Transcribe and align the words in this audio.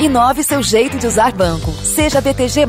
Inove 0.00 0.44
seu 0.44 0.62
jeito 0.62 0.96
de 0.96 1.08
usar 1.08 1.32
banco. 1.32 1.72
Seja 1.72 2.20
BTG. 2.20 2.66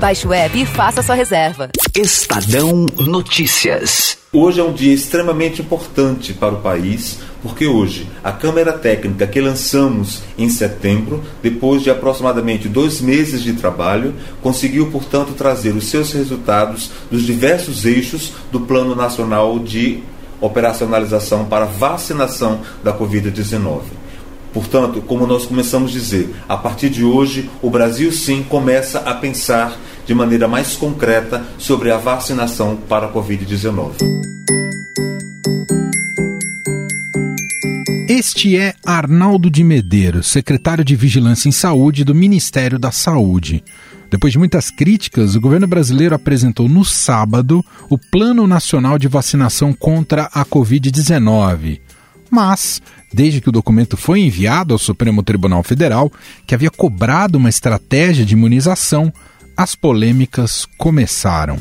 Baixe 0.00 0.26
o 0.26 0.32
app 0.32 0.58
e 0.58 0.64
faça 0.64 1.02
sua 1.02 1.14
reserva. 1.14 1.68
Estadão 1.94 2.86
Notícias. 2.98 4.16
Hoje 4.32 4.60
é 4.60 4.64
um 4.64 4.72
dia 4.72 4.94
extremamente 4.94 5.60
importante 5.60 6.32
para 6.32 6.54
o 6.54 6.62
país, 6.62 7.18
porque 7.42 7.66
hoje 7.66 8.08
a 8.24 8.32
Câmara 8.32 8.72
Técnica 8.72 9.26
que 9.26 9.42
lançamos 9.42 10.22
em 10.38 10.48
setembro, 10.48 11.22
depois 11.42 11.82
de 11.82 11.90
aproximadamente 11.90 12.66
dois 12.66 13.02
meses 13.02 13.42
de 13.42 13.52
trabalho, 13.52 14.14
conseguiu, 14.40 14.90
portanto, 14.90 15.34
trazer 15.34 15.74
os 15.74 15.84
seus 15.84 16.12
resultados 16.12 16.90
dos 17.10 17.26
diversos 17.26 17.84
eixos 17.84 18.32
do 18.50 18.60
Plano 18.60 18.94
Nacional 18.96 19.58
de 19.58 20.02
Operacionalização 20.40 21.44
para 21.44 21.66
Vacinação 21.66 22.62
da 22.82 22.96
Covid-19. 22.96 23.80
Portanto, 24.52 25.00
como 25.00 25.26
nós 25.26 25.46
começamos 25.46 25.90
a 25.90 25.94
dizer, 25.94 26.34
a 26.48 26.56
partir 26.56 26.90
de 26.90 27.04
hoje 27.04 27.48
o 27.62 27.70
Brasil 27.70 28.10
sim 28.10 28.42
começa 28.42 28.98
a 29.00 29.14
pensar 29.14 29.78
de 30.06 30.14
maneira 30.14 30.48
mais 30.48 30.76
concreta 30.76 31.44
sobre 31.56 31.90
a 31.90 31.96
vacinação 31.96 32.76
para 32.76 33.06
a 33.06 33.12
Covid-19. 33.12 33.92
Este 38.08 38.56
é 38.56 38.74
Arnaldo 38.84 39.48
de 39.48 39.62
Medeiros, 39.62 40.26
secretário 40.26 40.84
de 40.84 40.96
Vigilância 40.96 41.48
em 41.48 41.52
Saúde 41.52 42.04
do 42.04 42.14
Ministério 42.14 42.78
da 42.78 42.90
Saúde. 42.90 43.62
Depois 44.10 44.32
de 44.32 44.38
muitas 44.38 44.68
críticas, 44.68 45.36
o 45.36 45.40
governo 45.40 45.68
brasileiro 45.68 46.14
apresentou 46.14 46.68
no 46.68 46.84
sábado 46.84 47.64
o 47.88 47.96
Plano 47.96 48.46
Nacional 48.48 48.98
de 48.98 49.06
Vacinação 49.06 49.72
contra 49.72 50.24
a 50.34 50.44
Covid-19. 50.44 51.80
Mas 52.28 52.82
desde 53.12 53.40
que 53.40 53.48
o 53.48 53.52
documento 53.52 53.96
foi 53.96 54.20
enviado 54.20 54.72
ao 54.72 54.78
Supremo 54.78 55.22
Tribunal 55.22 55.62
Federal, 55.62 56.10
que 56.46 56.54
havia 56.54 56.70
cobrado 56.70 57.38
uma 57.38 57.48
estratégia 57.48 58.24
de 58.24 58.34
imunização, 58.34 59.12
as 59.56 59.74
polêmicas 59.74 60.66
começaram. 60.78 61.58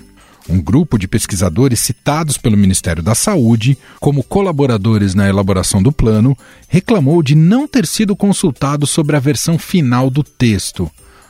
Um 0.50 0.60
grupo 0.60 0.98
de 0.98 1.08
pesquisadores 1.08 1.80
citados 1.80 2.36
pelo 2.36 2.58
Ministério 2.58 3.04
da 3.04 3.14
Saúde 3.14 3.78
como 4.00 4.24
colaboradores 4.24 5.14
na 5.14 5.30
elaboração 5.30 5.82
do 5.82 5.92
plano 5.92 6.36
reclamou 6.68 7.22
de 7.22 7.36
não 7.36 7.68
ter 7.68 7.86
sido 7.86 8.16
consultado 8.16 8.88
sobre 8.88 9.16
a 9.16 9.20
versão 9.20 9.60
final 9.60 10.10
do 10.10 10.24
texto. 10.24 10.90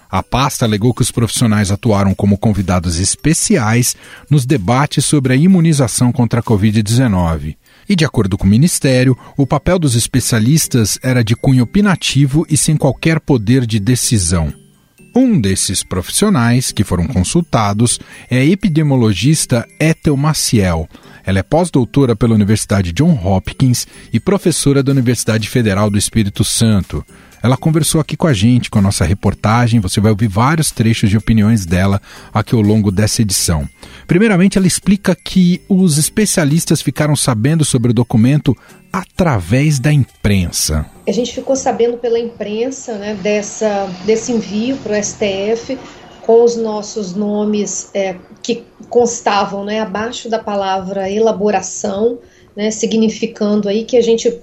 A 0.09 0.23
pasta 0.23 0.65
alegou 0.65 0.93
que 0.93 1.01
os 1.01 1.11
profissionais 1.11 1.69
atuaram 1.69 2.15
como 2.15 2.37
convidados 2.37 2.97
especiais 2.97 3.95
nos 4.29 4.45
debates 4.45 5.05
sobre 5.05 5.33
a 5.33 5.35
imunização 5.35 6.11
contra 6.11 6.39
a 6.39 6.43
Covid-19. 6.43 7.55
E, 7.89 7.95
de 7.95 8.05
acordo 8.05 8.37
com 8.37 8.45
o 8.45 8.49
Ministério, 8.49 9.17
o 9.35 9.47
papel 9.47 9.79
dos 9.79 9.95
especialistas 9.95 10.99
era 11.01 11.23
de 11.23 11.35
cunho 11.35 11.63
opinativo 11.63 12.45
e 12.47 12.55
sem 12.55 12.77
qualquer 12.77 13.19
poder 13.19 13.65
de 13.65 13.79
decisão. 13.79 14.53
Um 15.15 15.41
desses 15.41 15.83
profissionais 15.83 16.71
que 16.71 16.83
foram 16.83 17.07
consultados 17.07 17.99
é 18.29 18.37
a 18.37 18.45
epidemiologista 18.45 19.67
Ethel 19.79 20.15
Maciel. 20.15 20.87
Ela 21.25 21.39
é 21.39 21.43
pós-doutora 21.43 22.15
pela 22.15 22.35
Universidade 22.35 22.93
John 22.93 23.19
Hopkins 23.25 23.87
e 24.13 24.19
professora 24.19 24.83
da 24.83 24.91
Universidade 24.91 25.49
Federal 25.49 25.89
do 25.89 25.97
Espírito 25.97 26.43
Santo. 26.43 27.03
Ela 27.41 27.55
conversou 27.55 28.01
aqui 28.01 28.17
com 28.17 28.27
a 28.27 28.33
gente, 28.33 28.69
com 28.69 28.79
a 28.79 28.81
nossa 28.81 29.05
reportagem. 29.05 29.79
Você 29.79 30.01
vai 30.01 30.11
ouvir 30.11 30.27
vários 30.27 30.71
trechos 30.71 31.09
de 31.09 31.17
opiniões 31.17 31.65
dela 31.65 32.01
aqui 32.33 32.53
ao 32.53 32.61
longo 32.61 32.91
dessa 32.91 33.21
edição. 33.21 33.67
Primeiramente, 34.05 34.57
ela 34.57 34.67
explica 34.67 35.15
que 35.15 35.61
os 35.69 35.97
especialistas 35.97 36.81
ficaram 36.81 37.15
sabendo 37.15 37.63
sobre 37.63 37.91
o 37.91 37.93
documento 37.93 38.55
através 38.91 39.79
da 39.79 39.93
imprensa. 39.93 40.85
A 41.07 41.11
gente 41.11 41.33
ficou 41.33 41.55
sabendo 41.55 41.97
pela 41.97 42.19
imprensa 42.19 42.97
né, 42.97 43.13
dessa, 43.15 43.87
desse 44.05 44.31
envio 44.31 44.77
para 44.77 44.99
o 44.99 45.03
STF 45.03 45.77
com 46.25 46.43
os 46.43 46.55
nossos 46.55 47.15
nomes 47.15 47.89
é, 47.93 48.15
que 48.43 48.63
constavam 48.89 49.63
né, 49.63 49.79
abaixo 49.79 50.29
da 50.29 50.39
palavra 50.39 51.09
elaboração, 51.09 52.19
né, 52.55 52.69
significando 52.71 53.69
aí 53.69 53.83
que 53.83 53.97
a 53.97 54.01
gente 54.01 54.39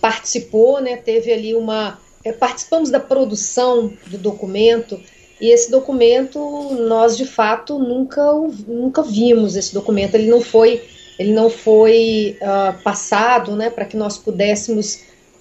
participou, 0.00 0.80
né, 0.80 0.96
teve 0.96 1.32
ali 1.32 1.54
uma 1.54 1.98
é, 2.24 2.32
participamos 2.32 2.90
da 2.90 3.00
produção 3.00 3.92
do 4.06 4.18
documento 4.18 5.00
e 5.40 5.50
esse 5.50 5.70
documento 5.70 6.38
nós 6.86 7.16
de 7.16 7.24
fato 7.24 7.78
nunca 7.78 8.22
nunca 8.66 9.02
vimos 9.02 9.56
esse 9.56 9.72
documento. 9.72 10.14
Ele 10.14 10.28
não 10.28 10.40
foi 10.40 10.82
ele 11.18 11.32
não 11.32 11.48
foi 11.48 12.38
uh, 12.40 12.82
passado 12.82 13.56
né 13.56 13.70
para 13.70 13.84
que 13.84 13.96
nós 13.96 14.18
pudéssemos 14.18 15.00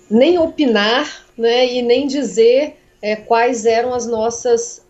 nem 0.10 0.38
opinar 0.40 1.26
né 1.38 1.68
e 1.68 1.82
nem 1.82 2.08
dizer 2.08 2.78
é, 3.02 3.16
quais 3.16 3.66
eram 3.66 3.94
as 3.94 4.06
nossas 4.06 4.82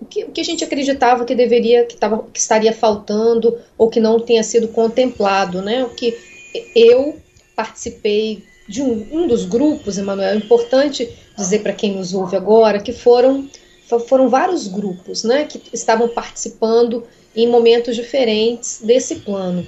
o 0.00 0.04
que, 0.04 0.24
o 0.24 0.32
que 0.32 0.40
a 0.40 0.44
gente 0.44 0.64
acreditava 0.64 1.24
que 1.24 1.34
deveria 1.34 1.84
que, 1.84 1.96
tava, 1.96 2.24
que 2.32 2.40
estaria 2.40 2.72
faltando 2.72 3.56
ou 3.78 3.88
que 3.88 4.00
não 4.00 4.18
tenha 4.18 4.42
sido 4.42 4.66
contemplado 4.68 5.62
né? 5.62 5.84
O 5.84 5.90
que 5.90 6.16
eu 6.74 7.16
participei 7.54 8.42
de 8.72 8.80
um, 8.80 9.06
um 9.12 9.26
dos 9.26 9.44
grupos, 9.44 9.98
Emanuel, 9.98 10.30
é 10.30 10.36
importante 10.36 11.06
dizer 11.36 11.58
para 11.58 11.74
quem 11.74 11.94
nos 11.94 12.14
ouve 12.14 12.34
agora 12.34 12.80
que 12.80 12.90
foram, 12.90 13.46
foram 14.08 14.30
vários 14.30 14.66
grupos 14.66 15.24
né, 15.24 15.44
que 15.44 15.60
estavam 15.74 16.08
participando 16.08 17.04
em 17.36 17.46
momentos 17.50 17.94
diferentes 17.94 18.80
desse 18.82 19.16
plano. 19.16 19.66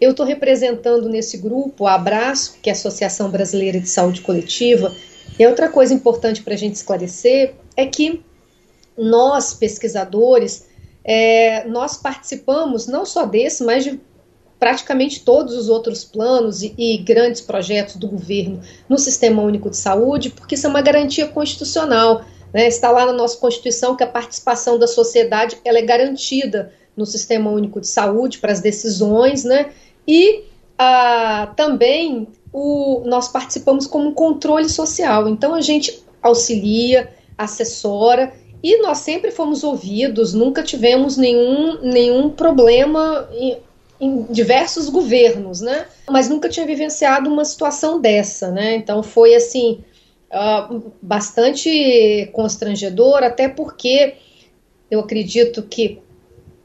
Eu 0.00 0.12
estou 0.12 0.24
representando 0.24 1.08
nesse 1.08 1.38
grupo 1.38 1.86
a 1.86 1.94
Abraço, 1.94 2.54
que 2.62 2.70
é 2.70 2.72
a 2.72 2.76
Associação 2.76 3.30
Brasileira 3.30 3.80
de 3.80 3.88
Saúde 3.88 4.20
Coletiva, 4.20 4.94
e 5.36 5.44
outra 5.44 5.68
coisa 5.68 5.92
importante 5.92 6.40
para 6.40 6.54
a 6.54 6.56
gente 6.56 6.76
esclarecer 6.76 7.54
é 7.76 7.84
que 7.84 8.22
nós, 8.96 9.54
pesquisadores, 9.54 10.66
é, 11.04 11.66
nós 11.66 11.96
participamos 11.96 12.86
não 12.86 13.04
só 13.04 13.26
desse, 13.26 13.64
mas 13.64 13.82
de 13.82 14.00
praticamente 14.58 15.20
todos 15.20 15.54
os 15.54 15.68
outros 15.68 16.04
planos 16.04 16.62
e, 16.62 16.74
e, 16.78 16.98
grandes 16.98 17.40
projetos 17.40 17.96
do 17.96 18.08
governo 18.08 18.60
no 18.88 18.98
Sistema 18.98 19.42
Único 19.42 19.68
de 19.68 19.76
Saúde, 19.76 20.30
porque 20.30 20.54
isso 20.54 20.66
é 20.66 20.70
uma 20.70 20.80
garantia 20.80 21.28
constitucional. 21.28 22.24
Né? 22.52 22.66
Está 22.66 22.90
lá 22.90 23.04
na 23.04 23.12
nossa 23.12 23.36
Constituição 23.38 23.96
que 23.96 24.04
a 24.04 24.06
participação 24.06 24.78
da 24.78 24.86
sociedade 24.86 25.58
ela 25.64 25.78
é 25.78 25.82
garantida 25.82 26.72
no 26.96 27.04
Sistema 27.04 27.50
Único 27.50 27.80
de 27.80 27.86
Saúde 27.86 28.38
para 28.38 28.52
as 28.52 28.60
decisões, 28.60 29.44
né? 29.44 29.70
e 30.08 30.44
ah, 30.78 31.52
também 31.54 32.28
o, 32.52 33.02
nós 33.04 33.28
participamos 33.28 33.86
como 33.86 34.08
um 34.08 34.14
controle 34.14 34.68
social. 34.68 35.28
Então 35.28 35.54
a 35.54 35.60
gente 35.60 36.02
auxilia, 36.22 37.10
assessora 37.36 38.32
e 38.62 38.80
nós 38.82 38.98
sempre 38.98 39.30
fomos 39.30 39.62
ouvidos, 39.62 40.32
nunca 40.32 40.62
tivemos 40.62 41.16
nenhum, 41.16 41.82
nenhum 41.82 42.30
problema 42.30 43.28
em 44.00 44.22
diversos 44.24 44.88
governos, 44.88 45.60
né? 45.60 45.86
Mas 46.08 46.28
nunca 46.28 46.48
tinha 46.48 46.66
vivenciado 46.66 47.30
uma 47.30 47.44
situação 47.44 48.00
dessa, 48.00 48.50
né? 48.50 48.76
Então 48.76 49.02
foi 49.02 49.34
assim 49.34 49.84
uh, 50.30 50.92
bastante 51.00 52.28
constrangedor, 52.32 53.22
até 53.22 53.48
porque 53.48 54.14
eu 54.90 55.00
acredito 55.00 55.62
que 55.62 56.00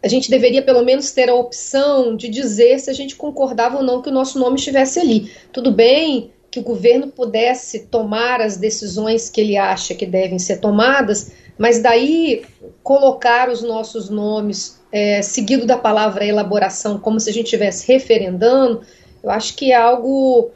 a 0.03 0.07
gente 0.07 0.29
deveria 0.29 0.61
pelo 0.61 0.83
menos 0.83 1.11
ter 1.11 1.29
a 1.29 1.35
opção 1.35 2.15
de 2.15 2.27
dizer 2.27 2.79
se 2.79 2.89
a 2.89 2.93
gente 2.93 3.15
concordava 3.15 3.77
ou 3.77 3.83
não 3.83 4.01
que 4.01 4.09
o 4.09 4.13
nosso 4.13 4.39
nome 4.39 4.55
estivesse 4.55 4.99
ali. 4.99 5.31
Tudo 5.53 5.71
bem 5.71 6.31
que 6.49 6.59
o 6.59 6.63
governo 6.63 7.07
pudesse 7.07 7.85
tomar 7.85 8.41
as 8.41 8.57
decisões 8.57 9.29
que 9.29 9.39
ele 9.39 9.55
acha 9.55 9.95
que 9.95 10.05
devem 10.05 10.37
ser 10.37 10.57
tomadas, 10.57 11.31
mas 11.57 11.81
daí 11.81 12.43
colocar 12.83 13.49
os 13.49 13.61
nossos 13.61 14.09
nomes 14.09 14.80
é, 14.91 15.21
seguido 15.21 15.65
da 15.65 15.77
palavra 15.77 16.25
elaboração, 16.25 16.99
como 16.99 17.19
se 17.19 17.29
a 17.29 17.33
gente 17.33 17.45
estivesse 17.45 17.91
referendando, 17.91 18.81
eu 19.23 19.29
acho 19.29 19.55
que 19.55 19.71
é 19.71 19.75
algo 19.75 20.51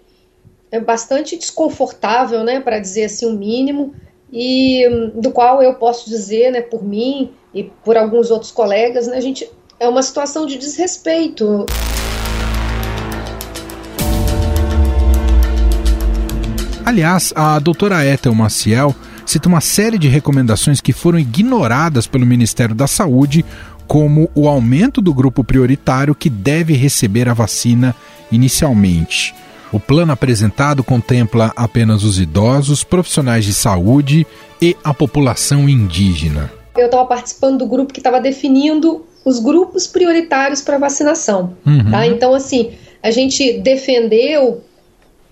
é 0.72 0.79
bastante 0.79 1.38
desconfortável, 1.38 2.44
né, 2.44 2.59
para 2.59 2.79
dizer 2.79 3.06
assim 3.06 3.25
o 3.25 3.29
um 3.29 3.38
mínimo, 3.38 3.94
e 4.31 4.84
do 5.16 5.31
qual 5.31 5.63
eu 5.63 5.75
posso 5.75 6.09
dizer, 6.09 6.52
né, 6.52 6.61
por 6.61 6.84
mim 6.84 7.32
e 7.53 7.64
por 7.64 7.96
alguns 7.96 8.29
outros 8.29 8.52
colegas, 8.52 9.08
né, 9.08 9.16
a 9.16 9.22
gente 9.22 9.49
é 9.79 9.87
uma 9.87 10.02
situação 10.02 10.46
de 10.46 10.58
desrespeito. 10.58 11.66
Aliás, 16.85 17.34
a 17.35 17.58
doutora 17.59 18.05
Ethel 18.05 18.35
Maciel 18.35 18.93
cita 19.26 19.49
uma 19.49 19.61
série 19.61 19.97
de 19.97 20.08
recomendações 20.08 20.79
que 20.79 20.93
foram 20.93 21.17
ignoradas 21.17 22.05
pelo 22.05 22.26
Ministério 22.26 22.76
da 22.76 22.85
Saúde 22.85 23.43
como 23.87 24.29
o 24.35 24.47
aumento 24.47 25.02
do 25.02 25.14
grupo 25.14 25.43
prioritário 25.43 26.16
que 26.16 26.29
deve 26.29 26.73
receber 26.73 27.29
a 27.29 27.34
vacina 27.34 27.96
inicialmente. 28.32 29.34
O 29.72 29.79
plano 29.79 30.11
apresentado 30.11 30.84
contempla 30.84 31.52
apenas 31.55 32.03
os 32.03 32.20
idosos, 32.20 32.84
profissionais 32.84 33.43
de 33.43 33.53
saúde 33.53 34.26
e 34.61 34.76
a 34.84 34.93
população 34.93 35.67
indígena. 35.67 36.52
Eu 36.78 36.85
estava 36.85 37.05
participando 37.05 37.59
do 37.59 37.67
grupo 37.67 37.93
que 37.93 37.99
estava 37.99 38.20
definindo 38.20 39.05
os 39.23 39.40
grupos 39.40 39.87
prioritários 39.87 40.61
para 40.61 40.78
vacinação. 40.78 41.58
Uhum. 41.66 41.91
Tá? 41.91 42.05
Então, 42.05 42.34
assim, 42.34 42.73
a 43.02 43.11
gente 43.11 43.59
defendeu 43.59 44.64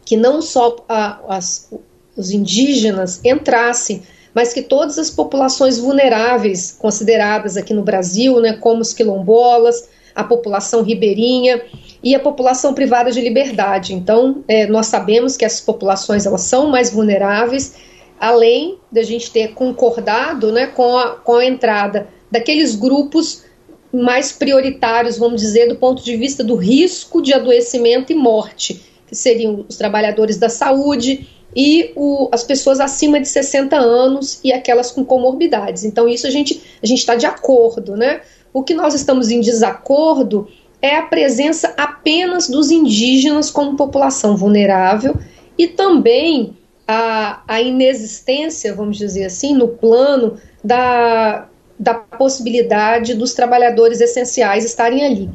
que 0.05 0.17
não 0.17 0.41
só 0.41 0.83
a, 0.89 1.19
as, 1.29 1.69
os 2.15 2.31
indígenas 2.31 3.21
entrassem 3.23 4.01
mas 4.33 4.53
que 4.53 4.61
todas 4.61 4.97
as 4.97 5.09
populações 5.09 5.77
vulneráveis 5.77 6.75
consideradas 6.77 7.55
aqui 7.55 7.73
no 7.73 7.83
Brasil, 7.83 8.39
né, 8.39 8.53
como 8.53 8.81
os 8.81 8.93
quilombolas, 8.93 9.89
a 10.15 10.23
população 10.23 10.81
ribeirinha 10.83 11.61
e 12.03 12.13
a 12.15 12.19
população 12.19 12.73
privada 12.73 13.11
de 13.11 13.21
liberdade. 13.21 13.93
Então, 13.93 14.43
é, 14.47 14.67
nós 14.67 14.87
sabemos 14.87 15.37
que 15.37 15.45
essas 15.45 15.61
populações 15.61 16.25
elas 16.25 16.41
são 16.41 16.67
mais 16.67 16.91
vulneráveis, 16.91 17.75
além 18.19 18.77
da 18.91 19.03
gente 19.03 19.31
ter 19.31 19.53
concordado 19.53 20.51
né, 20.51 20.67
com, 20.67 20.97
a, 20.97 21.15
com 21.15 21.35
a 21.35 21.45
entrada 21.45 22.07
daqueles 22.31 22.75
grupos 22.75 23.43
mais 23.91 24.31
prioritários, 24.31 25.17
vamos 25.17 25.39
dizer, 25.39 25.67
do 25.67 25.75
ponto 25.75 26.03
de 26.03 26.15
vista 26.15 26.43
do 26.43 26.55
risco 26.55 27.21
de 27.21 27.31
adoecimento 27.31 28.11
e 28.11 28.15
morte, 28.15 28.81
que 29.07 29.15
seriam 29.15 29.65
os 29.69 29.77
trabalhadores 29.77 30.37
da 30.37 30.49
saúde 30.49 31.29
e 31.55 31.91
o, 31.95 32.29
as 32.31 32.43
pessoas 32.43 32.79
acima 32.79 33.19
de 33.19 33.27
60 33.27 33.75
anos 33.75 34.39
e 34.43 34.51
aquelas 34.51 34.91
com 34.91 35.03
comorbidades. 35.05 35.83
Então, 35.83 36.07
isso 36.07 36.27
a 36.27 36.29
gente 36.29 36.61
a 36.81 36.85
está 36.85 37.15
de 37.15 37.25
acordo, 37.25 37.95
né? 37.95 38.21
O 38.53 38.63
que 38.63 38.73
nós 38.73 38.93
estamos 38.93 39.29
em 39.29 39.39
desacordo 39.39 40.47
é 40.81 40.97
a 40.97 41.03
presença 41.03 41.73
apenas 41.77 42.47
dos 42.49 42.69
indígenas 42.69 43.49
como 43.49 43.77
população 43.77 44.35
vulnerável 44.35 45.15
e 45.57 45.67
também 45.67 46.57
a, 46.87 47.41
a 47.47 47.61
inexistência, 47.61 48.73
vamos 48.73 48.97
dizer 48.97 49.25
assim, 49.25 49.55
no 49.55 49.69
plano 49.69 50.37
da, 50.63 51.47
da 51.79 51.93
possibilidade 51.93 53.13
dos 53.13 53.33
trabalhadores 53.33 54.01
essenciais 54.01 54.65
estarem 54.65 55.05
ali. 55.05 55.29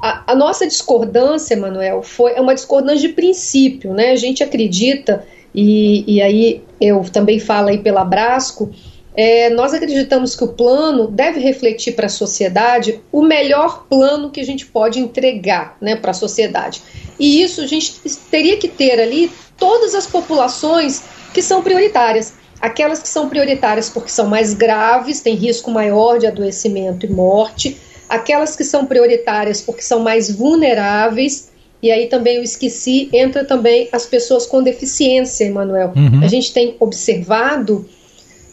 A, 0.00 0.32
a, 0.32 0.34
nossa 0.34 0.66
discordância, 0.66 1.56
Manuel, 1.56 2.02
foi 2.02 2.32
é 2.32 2.40
uma 2.40 2.54
discordância 2.54 3.08
de 3.08 3.14
princípio, 3.14 3.94
né? 3.94 4.10
A 4.10 4.16
gente 4.16 4.42
acredita, 4.42 5.26
e, 5.54 6.04
e 6.16 6.22
aí 6.22 6.62
eu 6.80 7.02
também 7.12 7.38
falo 7.38 7.68
aí 7.68 7.78
pela 7.78 8.04
Brasco, 8.04 8.70
é, 9.16 9.48
nós 9.50 9.72
acreditamos 9.72 10.34
que 10.34 10.42
o 10.42 10.48
plano 10.48 11.06
deve 11.06 11.38
refletir 11.38 11.94
para 11.94 12.06
a 12.06 12.10
sociedade 12.10 13.00
o 13.12 13.22
melhor 13.22 13.86
plano 13.88 14.30
que 14.30 14.40
a 14.40 14.44
gente 14.44 14.66
pode 14.66 14.98
entregar 14.98 15.76
né, 15.80 15.94
para 15.94 16.10
a 16.10 16.14
sociedade. 16.14 16.82
E 17.18 17.42
isso 17.42 17.60
a 17.60 17.66
gente 17.66 17.94
teria 18.28 18.56
que 18.56 18.66
ter 18.66 19.00
ali 19.00 19.30
todas 19.56 19.94
as 19.94 20.06
populações 20.06 21.04
que 21.32 21.40
são 21.40 21.62
prioritárias 21.62 22.34
aquelas 22.64 23.00
que 23.00 23.08
são 23.08 23.28
prioritárias 23.28 23.90
porque 23.90 24.08
são 24.08 24.26
mais 24.26 24.54
graves, 24.54 25.20
têm 25.20 25.34
risco 25.34 25.70
maior 25.70 26.18
de 26.18 26.26
adoecimento 26.26 27.04
e 27.04 27.10
morte, 27.10 27.76
aquelas 28.08 28.56
que 28.56 28.64
são 28.64 28.86
prioritárias 28.86 29.60
porque 29.60 29.82
são 29.82 30.00
mais 30.00 30.30
vulneráveis, 30.30 31.50
e 31.84 31.90
aí 31.90 32.06
também 32.06 32.36
eu 32.36 32.42
esqueci, 32.42 33.10
entra 33.12 33.44
também 33.44 33.90
as 33.92 34.06
pessoas 34.06 34.46
com 34.46 34.62
deficiência, 34.62 35.44
Emanuel. 35.44 35.92
Uhum. 35.94 36.24
A 36.24 36.28
gente 36.28 36.50
tem 36.50 36.74
observado 36.80 37.86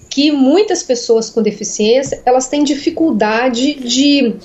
que 0.10 0.34
muitas 0.34 0.84
pessoas 0.84 1.30
com 1.30 1.42
deficiência, 1.42 2.22
elas 2.26 2.50
têm 2.50 2.62
dificuldade 2.62 3.76
de 3.76 4.36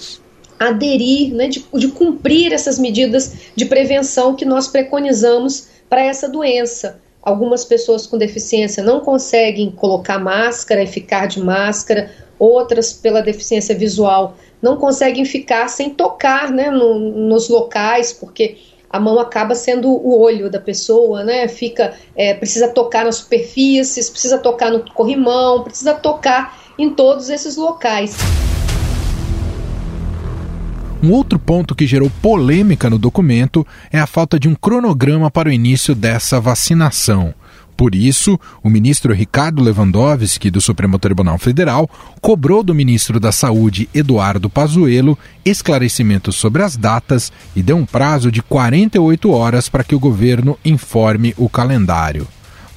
aderir, 0.56 1.35
né, 1.35 1.49
de, 1.49 1.65
de 1.75 1.88
cumprir 1.88 2.53
essas 2.53 2.79
medidas 2.79 3.33
de 3.56 3.65
prevenção 3.65 4.37
que 4.37 4.44
nós 4.44 4.69
preconizamos 4.69 5.67
para 5.91 6.05
essa 6.05 6.29
doença. 6.29 7.00
Algumas 7.21 7.65
pessoas 7.65 8.06
com 8.06 8.17
deficiência 8.17 8.85
não 8.85 9.00
conseguem 9.00 9.69
colocar 9.69 10.21
máscara 10.21 10.85
e 10.85 10.87
ficar 10.87 11.27
de 11.27 11.41
máscara, 11.41 12.12
outras, 12.39 12.93
pela 12.93 13.21
deficiência 13.21 13.75
visual, 13.75 14.37
não 14.62 14.77
conseguem 14.77 15.25
ficar 15.25 15.67
sem 15.67 15.91
tocar 15.91 16.53
né, 16.53 16.71
no, 16.71 17.00
nos 17.00 17.49
locais, 17.49 18.12
porque 18.12 18.56
a 18.91 19.00
mão 19.00 19.19
acaba 19.19 19.55
sendo 19.55 19.88
o 19.88 20.21
olho 20.21 20.50
da 20.50 20.61
pessoa, 20.61 21.25
né? 21.25 21.49
Fica, 21.49 21.94
é, 22.15 22.35
precisa 22.35 22.69
tocar 22.69 23.05
nas 23.05 23.17
superfícies, 23.17 24.09
precisa 24.09 24.38
tocar 24.38 24.71
no 24.71 24.81
corrimão, 24.93 25.62
precisa 25.62 25.94
tocar 25.94 26.59
em 26.79 26.91
todos 26.91 27.29
esses 27.29 27.56
locais. 27.56 28.17
Um 31.03 31.12
outro 31.12 31.38
ponto 31.38 31.75
que 31.75 31.87
gerou 31.87 32.11
polêmica 32.23 32.88
no 32.88 32.99
documento 32.99 33.67
é 33.93 33.99
a 33.99 34.06
falta 34.06 34.41
de 34.41 34.49
um 34.49 34.55
cronograma 34.55 35.31
para 35.31 35.49
o 35.49 35.53
início 35.53 35.94
dessa 35.94 36.41
vacinação. 36.41 37.35
Por 37.76 37.94
isso, 37.94 38.40
o 38.62 38.70
ministro 38.70 39.12
Ricardo 39.12 39.62
Lewandowski, 39.62 40.50
do 40.50 40.61
Supremo 40.61 40.99
Tribunal 40.99 41.38
Federal, 41.38 41.88
cobrou 42.23 42.62
do 42.62 42.75
ministro 42.75 43.20
da 43.20 43.31
Saúde, 43.31 43.88
Eduardo 43.93 44.49
Pazuello, 44.49 45.19
esclarecimentos 45.44 46.37
sobre 46.37 46.62
as 46.62 46.76
datas 46.76 47.31
e 47.55 47.62
deu 47.62 47.76
um 47.76 47.84
prazo 47.84 48.32
de 48.32 48.43
48 48.43 49.31
horas 49.31 49.69
para 49.69 49.84
que 49.84 49.94
o 49.94 50.00
governo 50.00 50.58
informe 50.64 51.34
o 51.37 51.49
calendário. 51.50 52.26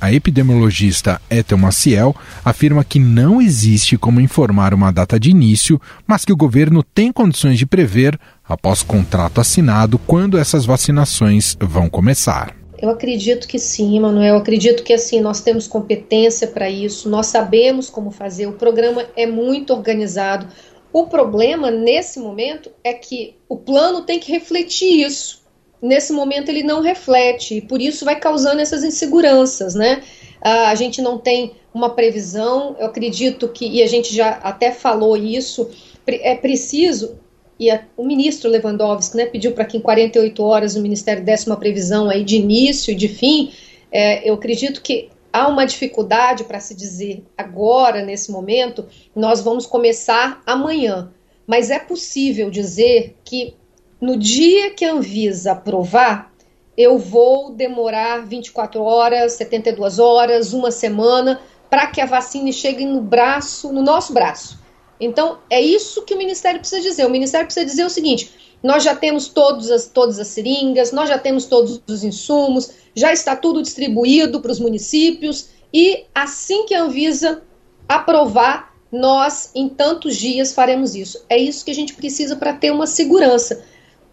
A 0.02 0.14
epidemiologista 0.14 1.22
Ethel 1.30 1.58
Maciel 1.58 2.16
afirma 2.44 2.86
que 2.86 3.00
não 3.00 3.42
existe 3.42 3.98
como 3.98 4.22
informar 4.22 4.74
uma 4.74 4.92
data 4.92 5.20
de 5.20 5.30
início, 5.30 5.80
mas 6.08 6.24
que 6.24 6.32
o 6.32 6.38
governo 6.38 6.82
tem 6.84 7.12
condições 7.12 7.58
de 7.58 7.66
prever, 7.66 8.18
após 8.48 8.82
contrato 8.82 9.42
assinado, 9.42 9.98
quando 10.00 10.38
essas 10.38 10.66
vacinações 10.66 11.58
vão 11.60 11.90
começar. 11.90 12.59
Eu 12.82 12.90
acredito 12.90 13.48
que 13.48 13.60
sim, 13.60 14.00
Manuel. 14.00 14.36
Eu 14.36 14.42
acredito 14.42 14.84
que 14.84 14.94
assim 14.94 15.20
nós 15.20 15.42
temos 15.42 15.68
competência 15.68 16.48
para 16.48 16.70
isso, 16.70 17.10
nós 17.10 17.28
sabemos 17.28 17.90
como 17.90 18.12
fazer. 18.12 18.48
O 18.48 18.54
programa 18.54 19.06
é 19.16 19.26
muito 19.26 19.74
organizado. 19.74 20.48
O 20.92 21.08
problema 21.08 21.70
nesse 21.70 22.20
momento 22.20 22.72
é 22.84 22.94
que 22.94 23.36
o 23.48 23.58
plano 23.58 24.02
tem 24.02 24.20
que 24.20 24.32
refletir 24.32 25.06
isso 25.06 25.40
nesse 25.82 26.12
momento 26.12 26.50
ele 26.50 26.62
não 26.62 26.82
reflete 26.82 27.56
e 27.56 27.62
por 27.62 27.82
isso 27.82 28.04
vai 28.04 28.20
causando 28.20 28.60
essas 28.62 28.84
inseguranças, 28.84 29.76
né? 29.76 30.04
a 30.42 30.76
gente 30.76 31.02
não 31.02 31.18
tem 31.18 31.54
uma 31.74 31.90
previsão, 31.90 32.76
eu 32.80 32.88
acredito 32.88 33.50
que, 33.50 33.68
e 33.68 33.84
a 33.84 33.88
gente 33.88 34.16
já 34.16 34.32
até 34.42 34.72
falou 34.72 35.18
isso, 35.18 35.70
é 36.08 36.36
preciso, 36.36 37.20
e 37.60 37.70
a, 37.70 37.84
o 37.98 38.06
ministro 38.06 38.50
Lewandowski 38.50 39.18
né, 39.18 39.26
pediu 39.26 39.52
para 39.52 39.66
que 39.66 39.78
em 39.78 39.82
48 39.82 40.42
horas 40.42 40.76
o 40.76 40.82
Ministério 40.82 41.24
desse 41.24 41.48
uma 41.48 41.58
previsão 41.58 42.10
aí 42.10 42.24
de 42.24 42.38
início 42.38 42.92
e 42.92 42.96
de 42.96 43.10
fim, 43.10 43.52
é, 43.92 44.28
eu 44.28 44.36
acredito 44.36 44.82
que 44.82 45.10
há 45.32 45.48
uma 45.48 45.66
dificuldade 45.66 46.46
para 46.46 46.60
se 46.60 46.74
dizer 46.74 47.24
agora, 47.38 48.02
nesse 48.02 48.32
momento, 48.32 48.88
nós 49.16 49.42
vamos 49.42 49.66
começar 49.66 50.42
amanhã. 50.46 51.12
Mas 51.46 51.70
é 51.70 51.80
possível 51.80 52.50
dizer 52.50 53.16
que 53.26 53.56
no 54.00 54.16
dia 54.16 54.72
que 54.72 54.86
a 54.86 54.94
Anvisa 54.94 55.52
aprovar, 55.52 56.32
eu 56.78 56.98
vou 56.98 57.52
demorar 57.52 58.26
24 58.26 58.82
horas, 58.82 59.34
72 59.34 60.00
horas, 60.00 60.54
uma 60.54 60.72
semana, 60.72 61.42
para 61.70 61.88
que 61.88 62.00
a 62.00 62.06
vacina 62.06 62.52
chegue 62.52 62.86
no 62.86 63.02
braço, 63.02 63.74
no 63.74 63.82
nosso 63.82 64.14
braço. 64.14 64.58
Então, 65.00 65.38
é 65.50 65.62
isso 65.62 66.04
que 66.04 66.14
o 66.14 66.18
Ministério 66.18 66.60
precisa 66.60 66.82
dizer. 66.82 67.06
O 67.06 67.10
Ministério 67.10 67.46
precisa 67.46 67.66
dizer 67.66 67.86
o 67.86 67.90
seguinte: 67.90 68.32
nós 68.62 68.84
já 68.84 68.96
temos 68.96 69.28
todos 69.28 69.72
as, 69.72 69.88
todas 69.88 70.20
as 70.20 70.28
seringas, 70.28 70.92
nós 70.92 71.08
já 71.08 71.18
temos 71.18 71.46
todos 71.46 71.82
os 71.88 72.04
insumos, 72.04 72.72
já 72.94 73.14
está 73.14 73.36
tudo 73.36 73.62
distribuído 73.62 74.42
para 74.42 74.52
os 74.52 74.60
municípios, 74.60 75.50
e 75.74 76.06
assim 76.14 76.66
que 76.66 76.74
a 76.74 76.84
Anvisa 76.84 77.42
aprovar, 77.88 78.70
nós, 78.92 79.52
em 79.56 79.70
tantos 79.70 80.18
dias, 80.18 80.52
faremos 80.52 80.96
isso. 80.96 81.24
É 81.30 81.38
isso 81.38 81.64
que 81.64 81.72
a 81.72 81.76
gente 81.76 81.94
precisa 81.94 82.36
para 82.36 82.54
ter 82.54 82.72
uma 82.72 82.88
segurança. 82.88 83.64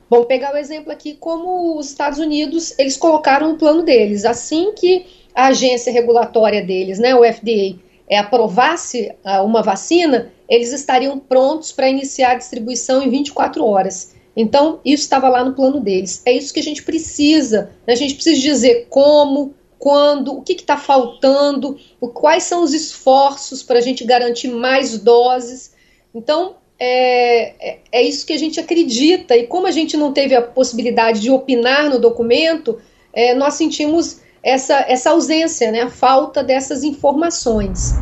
Vamos 0.08 0.26
pegar 0.26 0.54
o 0.54 0.56
exemplo 0.56 0.92
aqui 0.92 1.14
como 1.14 1.78
os 1.78 1.88
Estados 1.88 2.18
Unidos, 2.18 2.78
eles 2.78 2.96
colocaram 2.96 3.52
o 3.52 3.58
plano 3.58 3.82
deles. 3.82 4.25
Assim 4.25 4.72
que 4.72 5.06
a 5.34 5.49
agência 5.49 5.92
regulatória 5.92 6.62
deles, 6.62 6.99
né, 6.99 7.14
o 7.14 7.25
FDA, 7.25 7.76
é, 8.08 8.18
aprovasse 8.18 9.12
uh, 9.25 9.44
uma 9.44 9.62
vacina, 9.62 10.32
eles 10.48 10.72
estariam 10.72 11.18
prontos 11.18 11.72
para 11.72 11.88
iniciar 11.88 12.32
a 12.32 12.36
distribuição 12.36 13.02
em 13.02 13.10
24 13.10 13.64
horas. 13.64 14.14
Então, 14.36 14.80
isso 14.84 15.02
estava 15.02 15.28
lá 15.28 15.42
no 15.42 15.54
plano 15.54 15.80
deles. 15.80 16.22
É 16.26 16.32
isso 16.32 16.52
que 16.52 16.60
a 16.60 16.62
gente 16.62 16.82
precisa. 16.82 17.70
Né? 17.86 17.94
A 17.94 17.96
gente 17.96 18.14
precisa 18.14 18.38
dizer 18.38 18.86
como, 18.90 19.54
quando, 19.78 20.36
o 20.36 20.42
que 20.42 20.52
está 20.52 20.76
faltando, 20.76 21.78
o, 22.00 22.08
quais 22.08 22.44
são 22.44 22.62
os 22.62 22.75
esforços 22.75 23.62
para 23.62 23.78
a 23.78 23.82
gente 23.82 24.04
garantir 24.04 24.48
mais 24.48 24.98
doses. 24.98 25.75
Então, 26.14 26.56
é, 26.78 27.54
é, 27.58 27.78
é, 27.90 28.02
isso 28.02 28.26
que 28.26 28.34
a 28.34 28.38
gente 28.38 28.60
acredita, 28.60 29.34
e 29.34 29.46
como 29.46 29.66
a 29.66 29.70
gente 29.70 29.96
não 29.96 30.12
teve 30.12 30.34
a 30.34 30.42
possibilidade 30.42 31.20
de 31.20 31.30
opinar 31.30 31.88
no 31.88 31.98
documento, 31.98 32.78
é, 33.12 33.34
nós 33.34 33.54
sentimos 33.54 34.20
essa, 34.43 34.85
essa 34.88 35.11
ausência, 35.11 35.71
né, 35.71 35.83
a 35.83 35.90
falta 35.90 36.43
dessas 36.43 36.85
informações. 36.85 37.95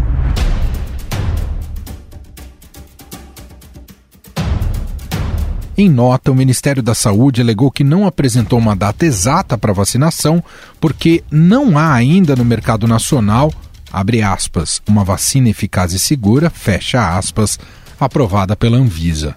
Em 5.76 5.88
nota, 5.88 6.30
o 6.30 6.36
Ministério 6.36 6.82
da 6.82 6.94
Saúde 6.94 7.40
alegou 7.40 7.68
que 7.68 7.82
não 7.82 8.06
apresentou 8.06 8.60
uma 8.60 8.76
data 8.76 9.04
exata 9.04 9.58
para 9.58 9.72
vacinação 9.72 10.42
porque 10.80 11.24
não 11.30 11.76
há 11.76 11.92
ainda 11.92 12.36
no 12.36 12.44
mercado 12.44 12.86
nacional, 12.86 13.52
abre 13.92 14.22
aspas, 14.22 14.80
uma 14.86 15.02
vacina 15.02 15.48
eficaz 15.48 15.92
e 15.92 15.98
segura, 15.98 16.48
fecha 16.48 17.16
aspas, 17.16 17.58
aprovada 17.98 18.54
pela 18.54 18.76
Anvisa. 18.76 19.34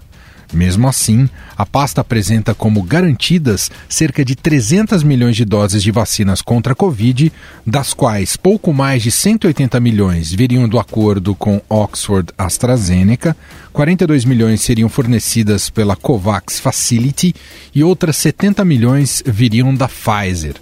Mesmo 0.52 0.88
assim, 0.88 1.28
a 1.56 1.66
pasta 1.66 2.00
apresenta 2.00 2.54
como 2.54 2.82
garantidas 2.82 3.70
cerca 3.88 4.24
de 4.24 4.34
300 4.34 5.02
milhões 5.02 5.36
de 5.36 5.44
doses 5.44 5.82
de 5.82 5.90
vacinas 5.90 6.40
contra 6.40 6.72
a 6.72 6.76
Covid, 6.76 7.30
das 7.66 7.92
quais 7.92 8.36
pouco 8.36 8.72
mais 8.72 9.02
de 9.02 9.10
180 9.10 9.78
milhões 9.78 10.32
viriam 10.32 10.66
do 10.66 10.78
acordo 10.78 11.34
com 11.34 11.60
Oxford 11.68 12.32
AstraZeneca, 12.38 13.36
42 13.72 14.24
milhões 14.24 14.62
seriam 14.62 14.88
fornecidas 14.88 15.68
pela 15.68 15.94
COVAX 15.94 16.58
Facility 16.58 17.34
e 17.74 17.84
outras 17.84 18.16
70 18.16 18.64
milhões 18.64 19.22
viriam 19.26 19.74
da 19.74 19.88
Pfizer. 19.88 20.56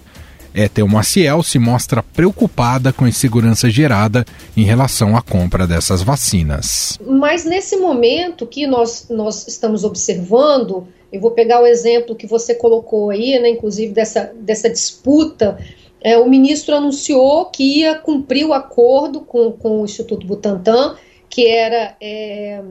Ethel 0.57 0.87
Maciel 0.87 1.43
se 1.43 1.59
mostra 1.59 2.01
preocupada 2.01 2.91
com 2.91 3.05
a 3.05 3.09
insegurança 3.09 3.69
gerada 3.69 4.25
em 4.55 4.63
relação 4.63 5.15
à 5.15 5.21
compra 5.21 5.67
dessas 5.67 6.01
vacinas. 6.01 6.97
Mas 7.05 7.45
nesse 7.45 7.77
momento 7.77 8.47
que 8.47 8.65
nós, 8.65 9.07
nós 9.09 9.47
estamos 9.47 9.83
observando, 9.83 10.87
eu 11.13 11.21
vou 11.21 11.31
pegar 11.31 11.61
o 11.61 11.67
exemplo 11.67 12.15
que 12.15 12.25
você 12.25 12.55
colocou 12.55 13.11
aí, 13.11 13.39
né, 13.39 13.49
inclusive 13.49 13.93
dessa, 13.93 14.33
dessa 14.39 14.67
disputa, 14.67 15.59
é, 16.01 16.17
o 16.17 16.27
ministro 16.27 16.75
anunciou 16.75 17.45
que 17.45 17.81
ia 17.81 17.95
cumprir 17.95 18.45
o 18.45 18.53
acordo 18.53 19.21
com, 19.21 19.51
com 19.51 19.81
o 19.81 19.85
Instituto 19.85 20.25
Butantan, 20.25 20.95
que 21.29 21.45
era 21.45 21.95
é, 22.01 22.63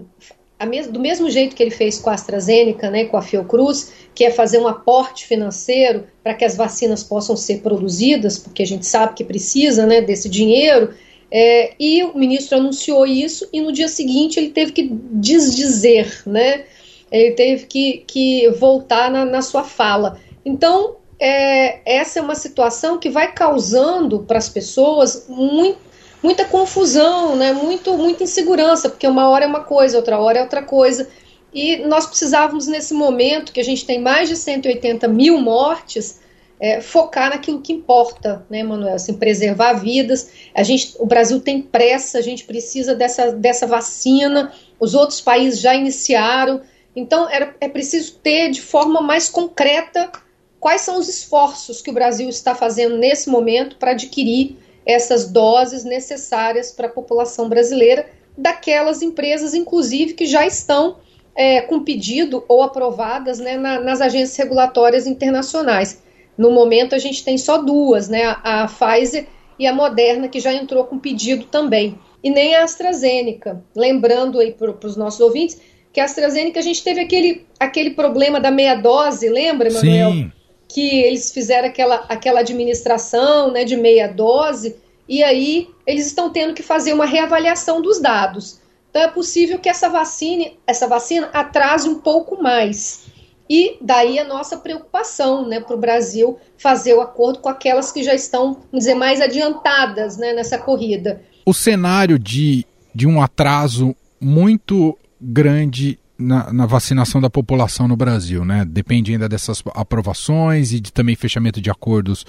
do 0.91 0.99
mesmo 0.99 1.31
jeito 1.31 1.55
que 1.55 1.63
ele 1.63 1.71
fez 1.71 1.99
com 1.99 2.09
a 2.09 2.15
AstraZeneca, 2.15 2.91
né, 2.91 3.05
com 3.05 3.17
a 3.17 3.23
Fiocruz, 3.23 3.93
que 4.15 4.25
é 4.25 4.31
fazer 4.31 4.59
um 4.59 4.67
aporte 4.67 5.27
financeiro 5.27 6.05
para 6.23 6.33
que 6.33 6.45
as 6.45 6.57
vacinas 6.57 7.05
possam 7.05 7.37
ser 7.37 7.59
produzidas, 7.59 8.39
porque 8.39 8.63
a 8.63 8.67
gente 8.67 8.87
sabe 8.87 9.15
que 9.15 9.23
precisa 9.23 9.85
né, 9.85 10.01
desse 10.01 10.29
dinheiro, 10.29 10.95
é, 11.31 11.75
e 11.79 12.03
o 12.05 12.17
ministro 12.17 12.57
anunciou 12.57 13.05
isso 13.05 13.47
e 13.53 13.61
no 13.61 13.73
dia 13.73 13.89
seguinte 13.89 14.39
ele 14.39 14.51
teve 14.51 14.73
que 14.73 14.89
desdizer, 15.13 16.23
né, 16.25 16.65
ele 17.13 17.33
teve 17.33 17.67
que, 17.67 18.05
que 18.07 18.49
voltar 18.51 19.11
na, 19.11 19.25
na 19.25 19.43
sua 19.43 19.63
fala. 19.63 20.19
Então, 20.45 20.97
é, 21.19 21.81
essa 21.85 22.19
é 22.19 22.23
uma 22.23 22.35
situação 22.35 22.99
que 22.99 23.11
vai 23.11 23.33
causando 23.33 24.21
para 24.21 24.39
as 24.39 24.49
pessoas 24.49 25.27
muito 25.29 25.86
muita 26.27 26.45
confusão, 26.45 27.37
né? 27.37 27.53
Muito, 27.53 27.97
muita 27.97 28.25
insegurança, 28.25 28.91
porque 28.91 29.07
uma 29.07 29.29
hora 29.29 29.45
é 29.45 29.49
uma 29.49 29.63
coisa, 29.63 29.97
outra 29.97 30.19
hora 30.19 30.41
é 30.41 30.43
outra 30.43 30.61
coisa. 30.61 31.09
E 31.55 31.77
nós 31.87 32.05
precisávamos, 32.05 32.67
nesse 32.67 32.93
momento, 32.93 33.53
que 33.53 33.61
a 33.61 33.65
gente 33.65 33.87
tem 33.87 34.01
mais 34.01 34.29
de 34.29 34.37
180 34.37 35.07
mil 35.07 35.39
mortes, 35.41 36.21
é, 36.59 36.81
focar 36.81 37.31
naquilo 37.31 37.61
que 37.61 37.73
importa, 37.73 38.45
né, 38.51 38.65
Manuel? 38.65 38.97
Assim, 38.97 39.15
preservar 39.15 39.75
vidas. 39.75 40.29
A 40.53 40.65
gente, 40.65 40.97
o 40.99 41.07
Brasil 41.07 41.41
tem 41.41 41.63
pressa, 41.63 42.19
a 42.19 42.23
gente 42.23 42.43
precisa 42.43 42.93
dessa, 42.93 43.31
dessa 43.31 43.67
vacina, 43.67 44.53
os 44.81 44.95
outros 44.95 45.21
países 45.21 45.61
já 45.61 45.77
iniciaram. 45.77 46.61
Então, 46.97 47.31
era, 47.31 47.55
é 47.61 47.69
preciso 47.69 48.17
ter 48.17 48.51
de 48.51 48.61
forma 48.61 49.01
mais 49.01 49.29
concreta 49.29 50.11
quais 50.59 50.81
são 50.81 50.99
os 50.99 51.09
esforços 51.09 51.81
que 51.81 51.91
o 51.91 51.95
Brasil 51.95 52.29
está 52.29 52.53
fazendo 52.53 52.97
nesse 52.97 53.31
momento 53.31 53.77
para 53.77 53.93
adquirir 53.93 54.57
essas 54.87 55.29
doses 55.29 55.85
necessárias 55.85 56.71
para 56.71 56.87
a 56.87 56.91
população 56.91 57.49
brasileira, 57.49 58.07
daquelas 58.39 59.03
empresas, 59.03 59.53
inclusive, 59.53 60.15
que 60.15 60.27
já 60.27 60.47
estão 60.47 60.99
é, 61.35 61.61
com 61.61 61.83
pedido 61.83 62.45
ou 62.49 62.63
aprovadas 62.63 63.41
né, 63.41 63.57
na, 63.57 63.81
nas 63.81 64.01
agências 64.01 64.37
regulatórias 64.37 65.07
internacionais. 65.07 66.01
No 66.39 66.53
momento, 66.53 66.95
a 66.95 66.99
gente 66.99 67.25
tem 67.25 67.37
só 67.37 67.59
duas, 67.59 68.09
né, 68.09 68.25
a, 68.25 68.63
a 68.63 68.69
Pfizer 68.69 69.27
e 69.59 69.67
a 69.67 69.75
Moderna, 69.75 70.29
que 70.29 70.39
já 70.39 70.53
entrou 70.53 70.85
com 70.85 70.99
pedido 70.99 71.47
também. 71.47 71.99
E 72.23 72.31
nem 72.31 72.55
a 72.55 72.63
AstraZeneca. 72.63 73.63
Lembrando 73.75 74.39
aí 74.39 74.53
para 74.53 74.87
os 74.87 74.97
nossos 74.97 75.21
ouvintes 75.21 75.61
que 75.93 76.01
a 76.01 76.05
AstraZeneca 76.05 76.61
a 76.61 76.63
gente 76.63 76.85
teve 76.85 77.01
aquele, 77.01 77.47
aquele 77.59 77.91
problema 77.91 78.39
da 78.39 78.51
meia 78.51 78.75
dose, 78.75 79.29
lembra, 79.29 79.71
Manuel? 79.71 80.13
Sim 80.13 80.33
que 80.69 81.01
eles 81.03 81.33
fizeram 81.33 81.69
aquela, 81.69 82.05
aquela 82.09 82.41
administração 82.41 83.51
né, 83.51 83.65
de 83.65 83.77
meia 83.77 84.09
dose, 84.09 84.77
e 85.09 85.23
aí 85.23 85.69
eles 85.87 86.07
estão 86.07 86.31
tendo 86.31 86.55
que 86.55 86.63
fazer 86.63 86.93
uma 86.93 87.07
reavaliação 87.07 87.81
dos 87.81 88.01
dados. 88.01 88.61
Então 88.91 89.03
é 89.03 89.09
possível 89.09 89.59
que 89.59 89.69
essa 89.69 89.89
vacina, 89.89 90.47
essa 90.67 90.89
vacina 90.89 91.29
atrase 91.33 91.89
um 91.89 92.01
pouco 92.01 92.43
mais. 92.43 93.07
E 93.49 93.77
daí 93.81 94.19
a 94.19 94.25
nossa 94.25 94.57
preocupação 94.57 95.47
né, 95.47 95.61
para 95.61 95.77
o 95.77 95.79
Brasil 95.79 96.39
fazer 96.59 96.95
o 96.95 97.01
acordo 97.01 97.39
com 97.39 97.49
aquelas 97.49 97.93
que 97.93 98.03
já 98.03 98.15
estão, 98.15 98.55
vamos 98.55 98.85
dizer, 98.85 98.95
mais 98.95 99.21
adiantadas 99.21 100.17
né, 100.17 100.33
nessa 100.33 100.59
corrida. 100.59 101.23
O 101.45 101.55
cenário 101.55 102.19
de, 102.19 102.67
de 102.93 103.07
um 103.07 103.23
atraso 103.23 103.95
muito 104.21 104.99
grande 105.21 105.99
na, 106.19 106.53
na, 106.53 106.67
vacinação 106.67 107.21
da 107.21 107.29
população 107.29 107.87
no 107.87 107.97
Brasil, 107.97 108.45
né? 108.45 108.65
Depende 108.65 109.13
ainda 109.13 109.29
dessas 109.29 109.63
aprovações 109.75 110.73
e 110.73 110.81
de 110.81 110.93
também 110.93 111.15
fechamento 111.15 111.61
de 111.61 111.71
acordos 111.71 112.25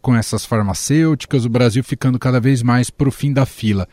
com 0.00 0.14
essas 0.14 0.44
farmacêuticas, 0.44 1.46
o 1.46 1.48
Brasil 1.48 1.82
ficando 1.82 2.18
cada 2.18 2.38
vez 2.38 2.62
mais 2.62 2.90
para 2.90 3.08
o 3.08 3.12
fim 3.12 3.32
da 3.32 3.46
fila. 3.46 3.88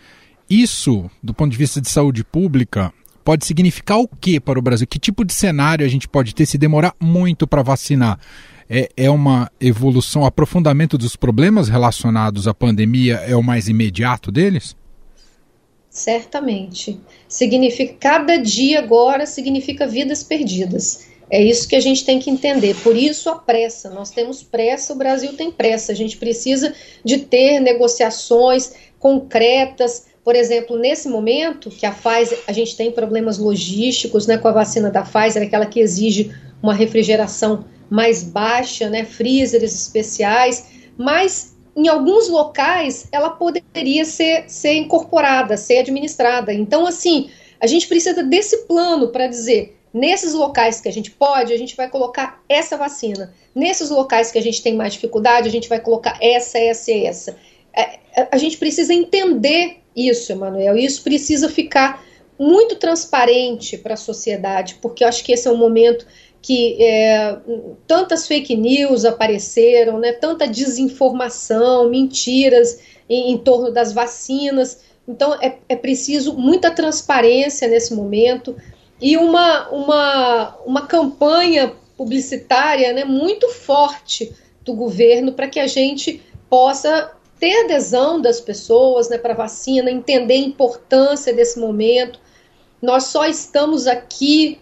Isso, 0.50 1.10
do 1.24 1.34
ponto 1.34 1.52
de 1.52 1.58
vista 1.58 1.80
de 1.80 1.90
saúde 1.90 2.22
pública, 2.24 2.94
pode 3.24 3.46
significar 3.46 3.98
o 3.98 4.08
que 4.08 4.38
para 4.38 4.60
o 4.60 4.62
Brasil? 4.62 4.86
Que 4.86 5.00
tipo 5.00 5.24
de 5.24 5.34
cenário 5.34 5.86
a 5.86 5.90
gente 5.90 6.10
pode 6.10 6.36
ter 6.36 6.46
se 6.46 6.58
demorar 6.58 6.94
muito 7.00 7.48
para 7.48 7.64
vacinar? 7.64 8.20
É, 8.70 8.90
é 8.98 9.10
uma 9.10 9.50
evolução, 9.60 10.26
aprofundamento 10.26 10.98
dos 10.98 11.16
problemas 11.16 11.70
relacionados 11.70 12.48
à 12.48 12.54
pandemia 12.54 13.16
é 13.16 13.36
o 13.36 13.44
mais 13.44 13.70
imediato 13.70 14.32
deles? 14.32 14.76
Certamente. 15.92 16.98
Significa 17.28 17.96
cada 18.00 18.38
dia 18.38 18.80
agora 18.80 19.26
significa 19.26 19.86
vidas 19.86 20.24
perdidas. 20.24 21.06
É 21.30 21.42
isso 21.42 21.68
que 21.68 21.76
a 21.76 21.82
gente 21.82 22.06
tem 22.06 22.18
que 22.18 22.30
entender. 22.30 22.74
Por 22.78 22.96
isso 22.96 23.30
a 23.30 23.36
pressa. 23.36 23.90
Nós 23.90 24.10
temos 24.10 24.42
pressa, 24.42 24.94
o 24.94 24.96
Brasil 24.96 25.34
tem 25.34 25.52
pressa. 25.52 25.92
A 25.92 25.96
gente 25.96 26.16
precisa 26.16 26.74
de 27.04 27.18
ter 27.18 27.60
negociações 27.60 28.74
concretas. 28.98 30.08
Por 30.24 30.34
exemplo, 30.34 30.78
nesse 30.78 31.10
momento 31.10 31.70
que 31.70 31.86
a 31.86 31.92
Pfizer, 31.92 32.40
a 32.48 32.54
gente 32.54 32.78
tem 32.78 32.90
problemas 32.90 33.38
logísticos, 33.38 34.26
né, 34.26 34.38
com 34.38 34.48
a 34.48 34.54
vacina 34.54 34.90
da 34.90 35.02
Pfizer, 35.02 35.44
aquela 35.44 35.66
que 35.66 35.82
exige 35.82 36.34
uma 36.64 36.74
refrigeração 36.74 37.66
mais 37.90 38.24
baixa, 38.24 38.90
né, 38.90 39.04
freezers 39.04 39.74
especiais, 39.74 40.68
mas 40.98 41.58
em 41.76 41.88
alguns 41.88 42.28
locais 42.28 43.08
ela 43.12 43.30
poderia 43.30 44.06
ser, 44.06 44.46
ser 44.50 44.74
incorporada, 44.74 45.58
ser 45.58 45.80
administrada. 45.80 46.54
Então, 46.54 46.86
assim, 46.86 47.30
a 47.60 47.68
gente 47.68 47.88
precisa 47.88 48.24
desse 48.24 48.66
plano 48.66 49.10
para 49.10 49.28
dizer, 49.28 49.78
nesses 49.94 50.34
locais 50.34 50.82
que 50.82 50.90
a 50.90 50.94
gente 50.94 51.12
pode, 51.12 51.54
a 51.54 51.58
gente 51.58 51.76
vai 51.76 51.90
colocar 51.90 52.42
essa 52.48 52.78
vacina. 52.78 53.34
Nesses 53.54 53.90
locais 53.90 54.32
que 54.32 54.38
a 54.38 54.42
gente 54.42 54.62
tem 54.62 54.76
mais 54.76 54.94
dificuldade, 54.94 55.48
a 55.48 55.52
gente 55.52 55.70
vai 55.70 55.80
colocar 55.80 56.18
essa, 56.22 56.58
essa 56.58 56.92
e 56.92 57.06
essa. 57.06 57.38
É, 57.74 58.00
a 58.32 58.38
gente 58.38 58.58
precisa 58.58 58.94
entender 58.94 59.78
isso, 59.96 60.32
Emanuel, 60.32 60.78
isso 60.78 61.04
precisa 61.04 61.50
ficar 61.50 62.04
muito 62.40 62.76
transparente 62.78 63.78
para 63.78 63.94
a 63.94 63.98
sociedade, 63.98 64.80
porque 64.82 65.04
eu 65.04 65.08
acho 65.08 65.24
que 65.24 65.32
esse 65.32 65.48
é 65.48 65.52
um 65.52 65.58
momento 65.58 66.08
que 66.42 66.82
é, 66.84 67.38
tantas 67.86 68.28
fake 68.28 68.56
news 68.56 69.06
apareceram, 69.06 70.00
né, 70.00 70.12
tanta 70.12 70.48
desinformação, 70.48 71.90
mentiras 71.90 72.80
em, 73.08 73.32
em 73.32 73.38
torno 73.38 73.72
das 73.72 73.94
vacinas. 73.94 74.82
Então 75.08 75.36
é, 75.42 75.58
é, 75.70 75.76
preciso 75.76 76.34
muita 76.34 76.72
transparência 76.72 77.68
nesse 77.68 77.94
momento 77.94 78.56
e 79.00 79.18
uma, 79.18 79.70
uma, 79.70 80.58
uma 80.66 80.88
campanha 80.88 81.74
publicitária 81.98 82.94
né, 82.94 83.04
muito 83.04 83.50
forte 83.50 84.34
do 84.64 84.74
governo 84.74 85.34
para 85.34 85.48
que 85.48 85.60
a 85.60 85.68
gente 85.68 86.22
possa 86.50 87.12
ter 87.40 87.66
adesão 87.66 88.22
das 88.22 88.40
pessoas 88.40 89.10
né, 89.10 89.18
para 89.18 89.34
a 89.34 89.38
vacina, 89.38 89.90
entender 89.90 90.36
a 90.36 90.38
importância 90.38 91.34
desse 91.34 91.60
momento. 91.60 92.20
Nós 92.80 93.06
só 93.06 93.26
estamos 93.26 93.88
aqui 93.88 94.61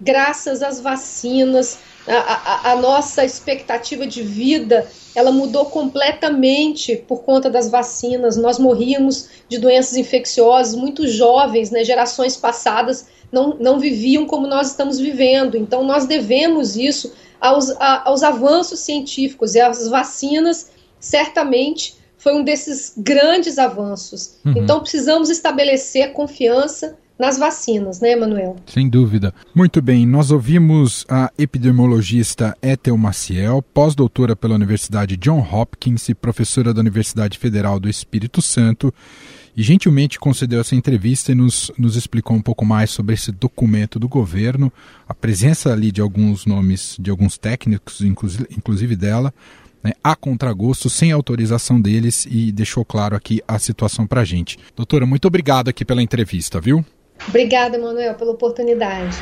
graças 0.00 0.62
às 0.62 0.80
vacinas, 0.80 1.78
a, 2.06 2.12
a, 2.12 2.72
a, 2.72 2.76
nossa 2.76 3.24
expectativa 3.24 4.06
de 4.06 4.22
vida 4.22 4.86
ela 5.14 5.32
mudou 5.32 5.66
completamente 5.66 6.96
por 6.96 7.22
conta 7.22 7.50
das 7.50 7.68
vacinas. 7.70 8.36
Nós 8.36 8.58
morríamos 8.58 9.28
de 9.48 9.58
doenças 9.58 9.96
infecciosas 9.96 10.74
muito 10.74 11.08
jovens, 11.08 11.70
né? 11.70 11.82
gerações 11.82 12.36
passadas 12.36 13.06
não, 13.32 13.56
não 13.58 13.80
viviam 13.80 14.26
como 14.26 14.46
nós 14.46 14.68
estamos 14.68 14.98
vivendo. 14.98 15.56
Então 15.56 15.82
nós 15.82 16.06
devemos 16.06 16.76
isso 16.76 17.12
aos, 17.40 17.70
a, 17.80 18.08
aos 18.08 18.22
avanços 18.22 18.80
científicos 18.80 19.54
e 19.54 19.60
as 19.60 19.88
vacinas 19.88 20.70
certamente 21.00 21.96
foi 22.18 22.34
um 22.34 22.44
desses 22.44 22.92
grandes 22.96 23.58
avanços. 23.58 24.36
Uhum. 24.44 24.54
Então 24.56 24.80
precisamos 24.80 25.30
estabelecer 25.30 26.12
confiança 26.12 26.98
nas 27.18 27.38
vacinas, 27.38 28.00
né, 28.00 28.14
Manuel? 28.14 28.56
Sem 28.66 28.88
dúvida. 28.88 29.34
Muito 29.54 29.80
bem, 29.80 30.06
nós 30.06 30.30
ouvimos 30.30 31.04
a 31.08 31.30
epidemiologista 31.38 32.56
Ethel 32.60 32.96
Maciel, 32.96 33.62
pós-doutora 33.62 34.36
pela 34.36 34.54
Universidade 34.54 35.16
John 35.16 35.40
Hopkins 35.40 36.08
e 36.08 36.14
professora 36.14 36.74
da 36.74 36.80
Universidade 36.80 37.38
Federal 37.38 37.80
do 37.80 37.88
Espírito 37.88 38.42
Santo, 38.42 38.92
e 39.56 39.62
gentilmente 39.62 40.20
concedeu 40.20 40.60
essa 40.60 40.76
entrevista 40.76 41.32
e 41.32 41.34
nos, 41.34 41.72
nos 41.78 41.96
explicou 41.96 42.36
um 42.36 42.42
pouco 42.42 42.66
mais 42.66 42.90
sobre 42.90 43.14
esse 43.14 43.32
documento 43.32 43.98
do 43.98 44.06
governo, 44.06 44.70
a 45.08 45.14
presença 45.14 45.72
ali 45.72 45.90
de 45.90 46.02
alguns 46.02 46.44
nomes, 46.44 46.96
de 47.00 47.10
alguns 47.10 47.38
técnicos, 47.38 48.02
inclusive, 48.02 48.94
dela, 48.94 49.32
né, 49.82 49.92
a 50.04 50.14
contragosto, 50.14 50.90
sem 50.90 51.10
autorização 51.10 51.80
deles, 51.80 52.26
e 52.30 52.52
deixou 52.52 52.84
claro 52.84 53.16
aqui 53.16 53.40
a 53.48 53.58
situação 53.58 54.06
para 54.06 54.20
a 54.20 54.24
gente. 54.26 54.58
Doutora, 54.76 55.06
muito 55.06 55.26
obrigado 55.26 55.68
aqui 55.68 55.86
pela 55.86 56.02
entrevista, 56.02 56.60
viu? 56.60 56.84
Obrigada, 57.28 57.78
Manuel, 57.78 58.14
pela 58.14 58.32
oportunidade. 58.32 59.18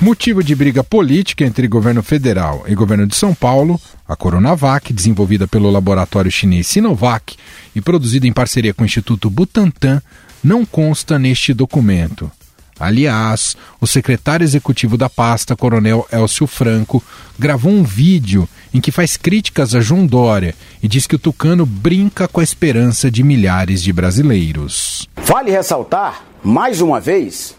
Motivo 0.00 0.44
de 0.44 0.54
briga 0.54 0.84
política 0.84 1.44
entre 1.44 1.66
governo 1.66 2.04
federal 2.04 2.64
e 2.68 2.74
governo 2.74 3.04
de 3.04 3.16
São 3.16 3.34
Paulo, 3.34 3.80
a 4.06 4.14
Coronavac, 4.14 4.92
desenvolvida 4.92 5.48
pelo 5.48 5.70
laboratório 5.70 6.30
chinês 6.30 6.68
Sinovac 6.68 7.36
e 7.74 7.80
produzida 7.80 8.24
em 8.24 8.32
parceria 8.32 8.72
com 8.72 8.84
o 8.84 8.86
Instituto 8.86 9.28
Butantan, 9.28 10.00
não 10.42 10.64
consta 10.64 11.18
neste 11.18 11.52
documento. 11.52 12.30
Aliás, 12.78 13.56
o 13.80 13.86
secretário 13.86 14.44
executivo 14.44 14.96
da 14.96 15.08
pasta, 15.08 15.56
Coronel 15.56 16.06
Elcio 16.12 16.46
Franco, 16.46 17.02
gravou 17.38 17.72
um 17.72 17.82
vídeo 17.82 18.48
em 18.72 18.80
que 18.80 18.92
faz 18.92 19.16
críticas 19.16 19.74
a 19.74 19.80
João 19.80 20.06
Dória 20.06 20.54
e 20.82 20.88
diz 20.88 21.06
que 21.06 21.16
o 21.16 21.18
tucano 21.18 21.66
brinca 21.66 22.28
com 22.28 22.40
a 22.40 22.44
esperança 22.44 23.10
de 23.10 23.22
milhares 23.22 23.82
de 23.82 23.92
brasileiros. 23.92 25.08
Vale 25.16 25.50
ressaltar, 25.50 26.24
mais 26.42 26.80
uma 26.80 27.00
vez, 27.00 27.56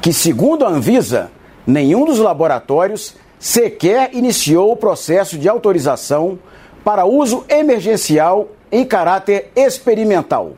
que, 0.00 0.12
segundo 0.12 0.64
a 0.64 0.68
Anvisa, 0.68 1.30
nenhum 1.66 2.04
dos 2.04 2.18
laboratórios 2.18 3.14
sequer 3.38 4.10
iniciou 4.14 4.72
o 4.72 4.76
processo 4.76 5.36
de 5.36 5.48
autorização 5.48 6.38
para 6.84 7.04
uso 7.04 7.44
emergencial 7.48 8.48
em 8.70 8.84
caráter 8.84 9.50
experimental. 9.54 10.56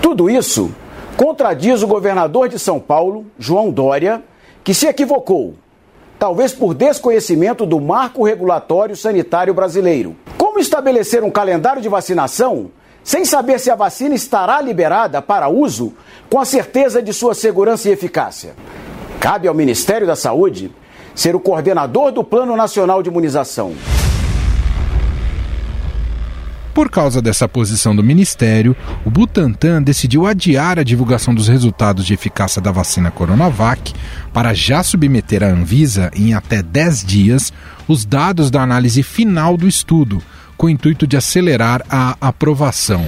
Tudo 0.00 0.30
isso 0.30 0.74
contradiz 1.16 1.82
o 1.82 1.86
governador 1.86 2.48
de 2.48 2.58
São 2.58 2.80
Paulo, 2.80 3.26
João 3.38 3.70
Dória, 3.70 4.22
que 4.64 4.74
se 4.74 4.86
equivocou, 4.86 5.54
talvez 6.18 6.52
por 6.52 6.74
desconhecimento 6.74 7.66
do 7.66 7.80
marco 7.80 8.24
regulatório 8.24 8.96
sanitário 8.96 9.52
brasileiro. 9.52 10.16
Como 10.38 10.58
estabelecer 10.58 11.24
um 11.24 11.30
calendário 11.30 11.82
de 11.82 11.88
vacinação 11.88 12.70
sem 13.04 13.24
saber 13.24 13.58
se 13.58 13.70
a 13.70 13.74
vacina 13.74 14.14
estará 14.14 14.60
liberada 14.60 15.20
para 15.20 15.48
uso 15.48 15.92
com 16.30 16.38
a 16.38 16.44
certeza 16.44 17.02
de 17.02 17.12
sua 17.12 17.34
segurança 17.34 17.88
e 17.88 17.92
eficácia? 17.92 18.54
Cabe 19.18 19.48
ao 19.48 19.54
Ministério 19.54 20.06
da 20.06 20.16
Saúde 20.16 20.72
ser 21.14 21.34
o 21.34 21.40
coordenador 21.40 22.12
do 22.12 22.24
Plano 22.24 22.56
Nacional 22.56 23.02
de 23.02 23.10
Imunização. 23.10 23.74
Por 26.74 26.88
causa 26.88 27.20
dessa 27.20 27.46
posição 27.46 27.94
do 27.94 28.02
Ministério, 28.02 28.74
o 29.04 29.10
Butantan 29.10 29.82
decidiu 29.82 30.26
adiar 30.26 30.78
a 30.78 30.82
divulgação 30.82 31.34
dos 31.34 31.46
resultados 31.46 32.06
de 32.06 32.14
eficácia 32.14 32.62
da 32.62 32.72
vacina 32.72 33.10
Coronavac 33.10 33.92
para 34.32 34.54
já 34.54 34.82
submeter 34.82 35.42
à 35.42 35.48
Anvisa, 35.48 36.10
em 36.16 36.32
até 36.32 36.62
10 36.62 37.04
dias, 37.04 37.52
os 37.86 38.06
dados 38.06 38.50
da 38.50 38.62
análise 38.62 39.02
final 39.02 39.54
do 39.58 39.68
estudo, 39.68 40.22
com 40.56 40.66
o 40.66 40.70
intuito 40.70 41.06
de 41.06 41.14
acelerar 41.14 41.84
a 41.90 42.16
aprovação. 42.18 43.06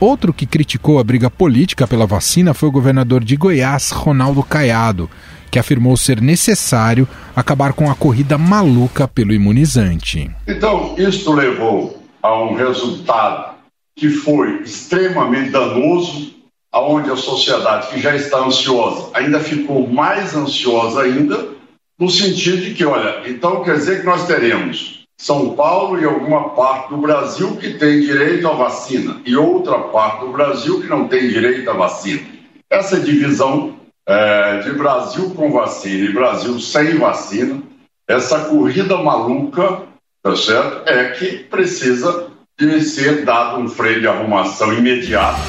Outro 0.00 0.32
que 0.32 0.46
criticou 0.46 0.98
a 0.98 1.04
briga 1.04 1.30
política 1.30 1.86
pela 1.86 2.06
vacina 2.06 2.52
foi 2.52 2.68
o 2.68 2.72
governador 2.72 3.22
de 3.22 3.36
Goiás, 3.36 3.90
Ronaldo 3.90 4.42
Caiado, 4.42 5.08
que 5.52 5.58
afirmou 5.58 5.96
ser 5.96 6.20
necessário 6.20 7.06
acabar 7.34 7.72
com 7.72 7.88
a 7.88 7.94
corrida 7.94 8.36
maluca 8.36 9.06
pelo 9.06 9.32
imunizante. 9.32 10.30
Então, 10.46 10.96
isso 10.98 11.32
levou 11.32 12.07
a 12.28 12.42
um 12.42 12.54
resultado 12.54 13.54
que 13.96 14.10
foi 14.10 14.60
extremamente 14.62 15.50
danoso, 15.50 16.34
aonde 16.70 17.10
a 17.10 17.16
sociedade 17.16 17.88
que 17.88 18.00
já 18.00 18.14
está 18.14 18.40
ansiosa 18.40 19.10
ainda 19.14 19.40
ficou 19.40 19.88
mais 19.88 20.36
ansiosa 20.36 21.02
ainda, 21.02 21.48
no 21.98 22.10
sentido 22.10 22.58
de 22.58 22.74
que, 22.74 22.84
olha, 22.84 23.28
então 23.28 23.64
quer 23.64 23.76
dizer 23.76 24.00
que 24.00 24.06
nós 24.06 24.26
teremos 24.26 25.06
São 25.18 25.54
Paulo 25.56 25.98
e 25.98 26.04
alguma 26.04 26.50
parte 26.50 26.90
do 26.90 26.98
Brasil 26.98 27.56
que 27.56 27.74
tem 27.74 28.02
direito 28.02 28.46
à 28.46 28.52
vacina 28.52 29.22
e 29.24 29.34
outra 29.34 29.78
parte 29.78 30.20
do 30.20 30.30
Brasil 30.30 30.82
que 30.82 30.86
não 30.86 31.08
tem 31.08 31.28
direito 31.28 31.68
à 31.70 31.72
vacina. 31.72 32.20
Essa 32.70 33.00
divisão 33.00 33.74
é, 34.06 34.58
de 34.58 34.72
Brasil 34.74 35.30
com 35.30 35.50
vacina 35.50 36.04
e 36.04 36.12
Brasil 36.12 36.60
sem 36.60 36.98
vacina, 36.98 37.62
essa 38.06 38.44
corrida 38.44 38.98
maluca, 38.98 39.88
tá 40.30 40.36
certo? 40.36 40.88
É 40.88 41.10
que 41.10 41.38
precisa 41.44 42.26
de 42.58 42.80
ser 42.82 43.24
dado 43.24 43.60
um 43.60 43.68
freio 43.68 44.00
de 44.00 44.06
arrumação 44.06 44.72
imediato. 44.72 45.40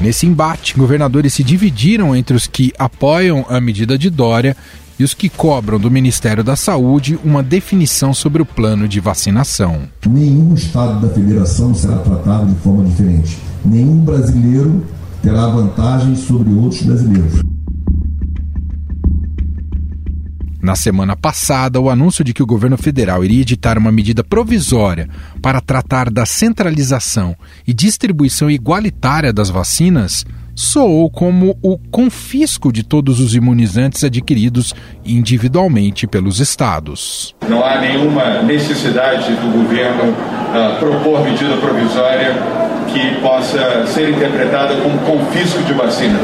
Nesse 0.00 0.26
embate, 0.26 0.74
governadores 0.74 1.32
se 1.32 1.42
dividiram 1.42 2.14
entre 2.14 2.36
os 2.36 2.46
que 2.46 2.72
apoiam 2.78 3.46
a 3.48 3.60
medida 3.60 3.96
de 3.96 4.10
Dória 4.10 4.56
e 4.98 5.04
os 5.04 5.14
que 5.14 5.28
cobram 5.28 5.78
do 5.78 5.90
Ministério 5.90 6.44
da 6.44 6.56
Saúde 6.56 7.18
uma 7.24 7.42
definição 7.42 8.12
sobre 8.12 8.42
o 8.42 8.46
plano 8.46 8.86
de 8.86 9.00
vacinação. 9.00 9.88
Nenhum 10.06 10.54
estado 10.54 11.06
da 11.06 11.12
federação 11.12 11.74
será 11.74 11.98
tratado 11.98 12.46
de 12.46 12.60
forma 12.60 12.84
diferente 12.84 13.38
nenhum 13.64 14.04
brasileiro 14.04 14.84
terá 15.22 15.48
vantagem 15.48 16.14
sobre 16.14 16.52
outros 16.52 16.82
brasileiros. 16.82 17.40
Na 20.64 20.74
semana 20.74 21.14
passada, 21.14 21.78
o 21.78 21.90
anúncio 21.90 22.24
de 22.24 22.32
que 22.32 22.42
o 22.42 22.46
governo 22.46 22.78
federal 22.78 23.22
iria 23.22 23.42
editar 23.42 23.76
uma 23.76 23.92
medida 23.92 24.24
provisória 24.24 25.10
para 25.42 25.60
tratar 25.60 26.08
da 26.08 26.24
centralização 26.24 27.36
e 27.66 27.74
distribuição 27.74 28.50
igualitária 28.50 29.30
das 29.30 29.50
vacinas 29.50 30.24
soou 30.54 31.10
como 31.10 31.54
o 31.60 31.76
confisco 31.76 32.72
de 32.72 32.82
todos 32.82 33.20
os 33.20 33.34
imunizantes 33.34 34.04
adquiridos 34.04 34.74
individualmente 35.04 36.06
pelos 36.06 36.40
estados. 36.40 37.34
Não 37.46 37.62
há 37.62 37.78
nenhuma 37.78 38.42
necessidade 38.42 39.34
do 39.34 39.52
governo 39.52 40.12
uh, 40.12 40.78
propor 40.78 41.24
medida 41.24 41.58
provisória 41.58 42.32
que 42.90 43.20
possa 43.20 43.86
ser 43.88 44.08
interpretada 44.08 44.80
como 44.80 44.98
confisco 45.00 45.62
de 45.64 45.74
vacina. 45.74 46.20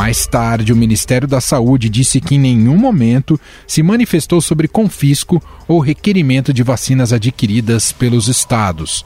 Mais 0.00 0.26
tarde, 0.26 0.72
o 0.72 0.76
Ministério 0.76 1.28
da 1.28 1.42
Saúde 1.42 1.90
disse 1.90 2.22
que 2.22 2.36
em 2.36 2.38
nenhum 2.38 2.78
momento 2.78 3.38
se 3.66 3.82
manifestou 3.82 4.40
sobre 4.40 4.66
confisco 4.66 5.42
ou 5.68 5.78
requerimento 5.78 6.54
de 6.54 6.62
vacinas 6.62 7.12
adquiridas 7.12 7.92
pelos 7.92 8.26
estados. 8.26 9.04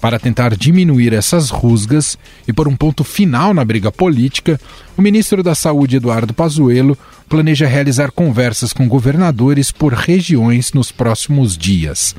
Para 0.00 0.20
tentar 0.20 0.54
diminuir 0.54 1.12
essas 1.12 1.50
rusgas 1.50 2.16
e 2.46 2.52
por 2.52 2.68
um 2.68 2.76
ponto 2.76 3.02
final 3.02 3.52
na 3.52 3.64
briga 3.64 3.90
política, 3.90 4.60
o 4.96 5.02
ministro 5.02 5.42
da 5.42 5.52
Saúde, 5.56 5.96
Eduardo 5.96 6.32
Pazuello, 6.32 6.96
planeja 7.28 7.66
realizar 7.66 8.12
conversas 8.12 8.72
com 8.72 8.86
governadores 8.86 9.72
por 9.72 9.94
regiões 9.94 10.72
nos 10.72 10.92
próximos 10.92 11.58
dias. 11.58 12.14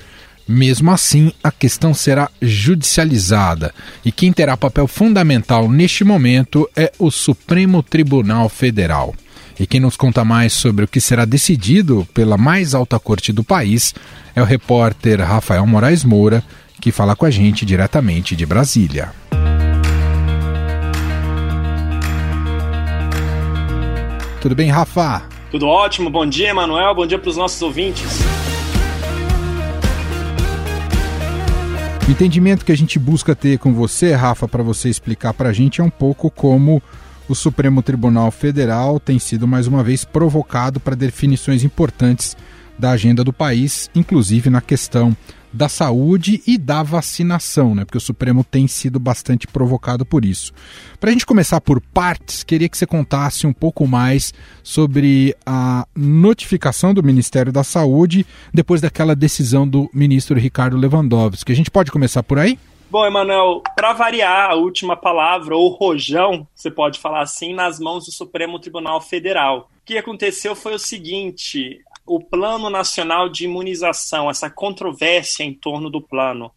Mesmo 0.48 0.92
assim, 0.92 1.34
a 1.44 1.52
questão 1.52 1.94
será 1.94 2.30
judicializada 2.42 3.74
e 4.06 4.14
quem 4.14 4.32
terá 4.32 4.56
papel 4.56 4.88
fundamental 4.88 5.70
neste 5.70 6.06
momento 6.06 6.70
é 6.74 6.92
o 6.98 7.12
Supremo 7.12 7.84
Tribunal 7.84 8.48
Federal. 8.48 9.14
E 9.60 9.68
quem 9.68 9.82
nos 9.82 9.98
conta 9.98 10.24
mais 10.24 10.54
sobre 10.54 10.86
o 10.86 10.88
que 10.88 11.02
será 11.02 11.26
decidido 11.26 12.08
pela 12.14 12.38
mais 12.38 12.74
alta 12.74 12.98
corte 12.98 13.34
do 13.34 13.44
país 13.44 13.94
é 14.34 14.42
o 14.42 14.46
repórter 14.46 15.20
Rafael 15.20 15.66
Moraes 15.68 16.06
Moura, 16.06 16.42
que 16.80 16.92
fala 16.92 17.16
com 17.16 17.26
a 17.26 17.32
gente 17.32 17.66
diretamente 17.66 18.36
de 18.36 18.46
Brasília. 18.46 19.12
Tudo 24.40 24.56
bem, 24.56 24.70
Rafa? 24.70 25.24
Tudo 25.52 25.68
ótimo. 25.68 26.10
Bom 26.10 26.26
dia, 26.26 26.50
Emanuel. 26.50 26.96
Bom 26.96 27.06
dia 27.06 27.20
para 27.20 27.30
os 27.30 27.36
nossos 27.36 27.62
ouvintes. 27.62 28.37
O 32.08 32.12
entendimento 32.12 32.64
que 32.64 32.72
a 32.72 32.78
gente 32.78 32.98
busca 32.98 33.36
ter 33.36 33.60
com 33.60 33.74
você, 33.74 34.14
Rafa, 34.14 34.48
para 34.48 34.64
você 34.64 34.88
explicar 34.88 35.34
para 35.34 35.50
a 35.50 35.54
gente 35.54 35.82
é 35.82 35.84
um 35.84 35.90
pouco 35.90 36.32
como 36.32 36.82
o 37.28 37.36
Supremo 37.36 37.84
Tribunal 37.84 38.32
Federal 38.32 38.98
tem 38.98 39.20
sido 39.20 39.46
mais 39.46 39.68
uma 39.68 39.84
vez 39.84 40.06
provocado 40.06 40.80
para 40.80 40.96
definições 40.96 41.66
importantes 41.66 42.38
da 42.80 42.92
agenda 42.92 43.26
do 43.26 43.34
país, 43.34 43.90
inclusive 43.94 44.50
na 44.50 44.62
questão 44.62 45.16
da 45.58 45.68
saúde 45.68 46.42
e 46.48 46.58
da 46.58 46.84
vacinação, 46.84 47.76
né? 47.76 47.84
Porque 47.84 47.98
o 47.98 48.02
Supremo 48.02 48.44
tem 48.44 48.68
sido 48.68 49.00
bastante 49.00 49.48
provocado 49.48 50.06
por 50.06 50.24
isso. 50.24 50.54
Para 51.00 51.10
a 51.10 51.14
gente 51.14 51.26
começar 51.26 51.60
por 51.60 51.82
partes, 51.82 52.44
queria 52.44 52.70
que 52.70 52.78
você 52.78 52.86
contasse 52.86 53.46
um 53.46 53.52
pouco 53.52 53.86
mais 53.88 54.34
sobre 54.64 55.36
a 55.46 55.86
notificação 55.96 56.94
do 56.94 57.04
Ministério 57.04 57.52
da 57.52 57.64
Saúde 57.64 58.26
depois 58.54 58.80
daquela 58.80 59.16
decisão 59.16 59.68
do 59.68 59.90
ministro 59.94 60.40
Ricardo 60.40 60.78
Lewandowski. 60.78 61.52
A 61.52 61.56
gente 61.56 61.72
pode 61.72 61.92
começar 61.92 62.24
por 62.24 62.40
aí? 62.40 62.58
Bom, 62.90 63.06
Emanuel, 63.06 63.62
para 63.76 63.92
variar 63.92 64.52
a 64.52 64.56
última 64.56 64.96
palavra, 64.96 65.54
ou 65.58 65.68
rojão, 65.68 66.48
você 66.56 66.72
pode 66.72 67.00
falar 67.00 67.22
assim, 67.22 67.54
nas 67.54 67.82
mãos 67.82 68.06
do 68.06 68.14
Supremo 68.14 68.60
Tribunal 68.60 69.02
Federal. 69.02 69.70
O 69.82 69.86
que 69.86 69.98
aconteceu 69.98 70.56
foi 70.56 70.74
o 70.74 70.80
seguinte: 70.80 71.82
o 72.08 72.24
Plano 72.24 72.70
Nacional 72.70 73.30
de 73.30 73.46
Imunização, 73.46 74.30
essa 74.30 74.50
controvérsia 74.50 75.44
em 75.44 75.54
torno 75.54 75.90
do 75.90 76.02
plano. 76.02 76.52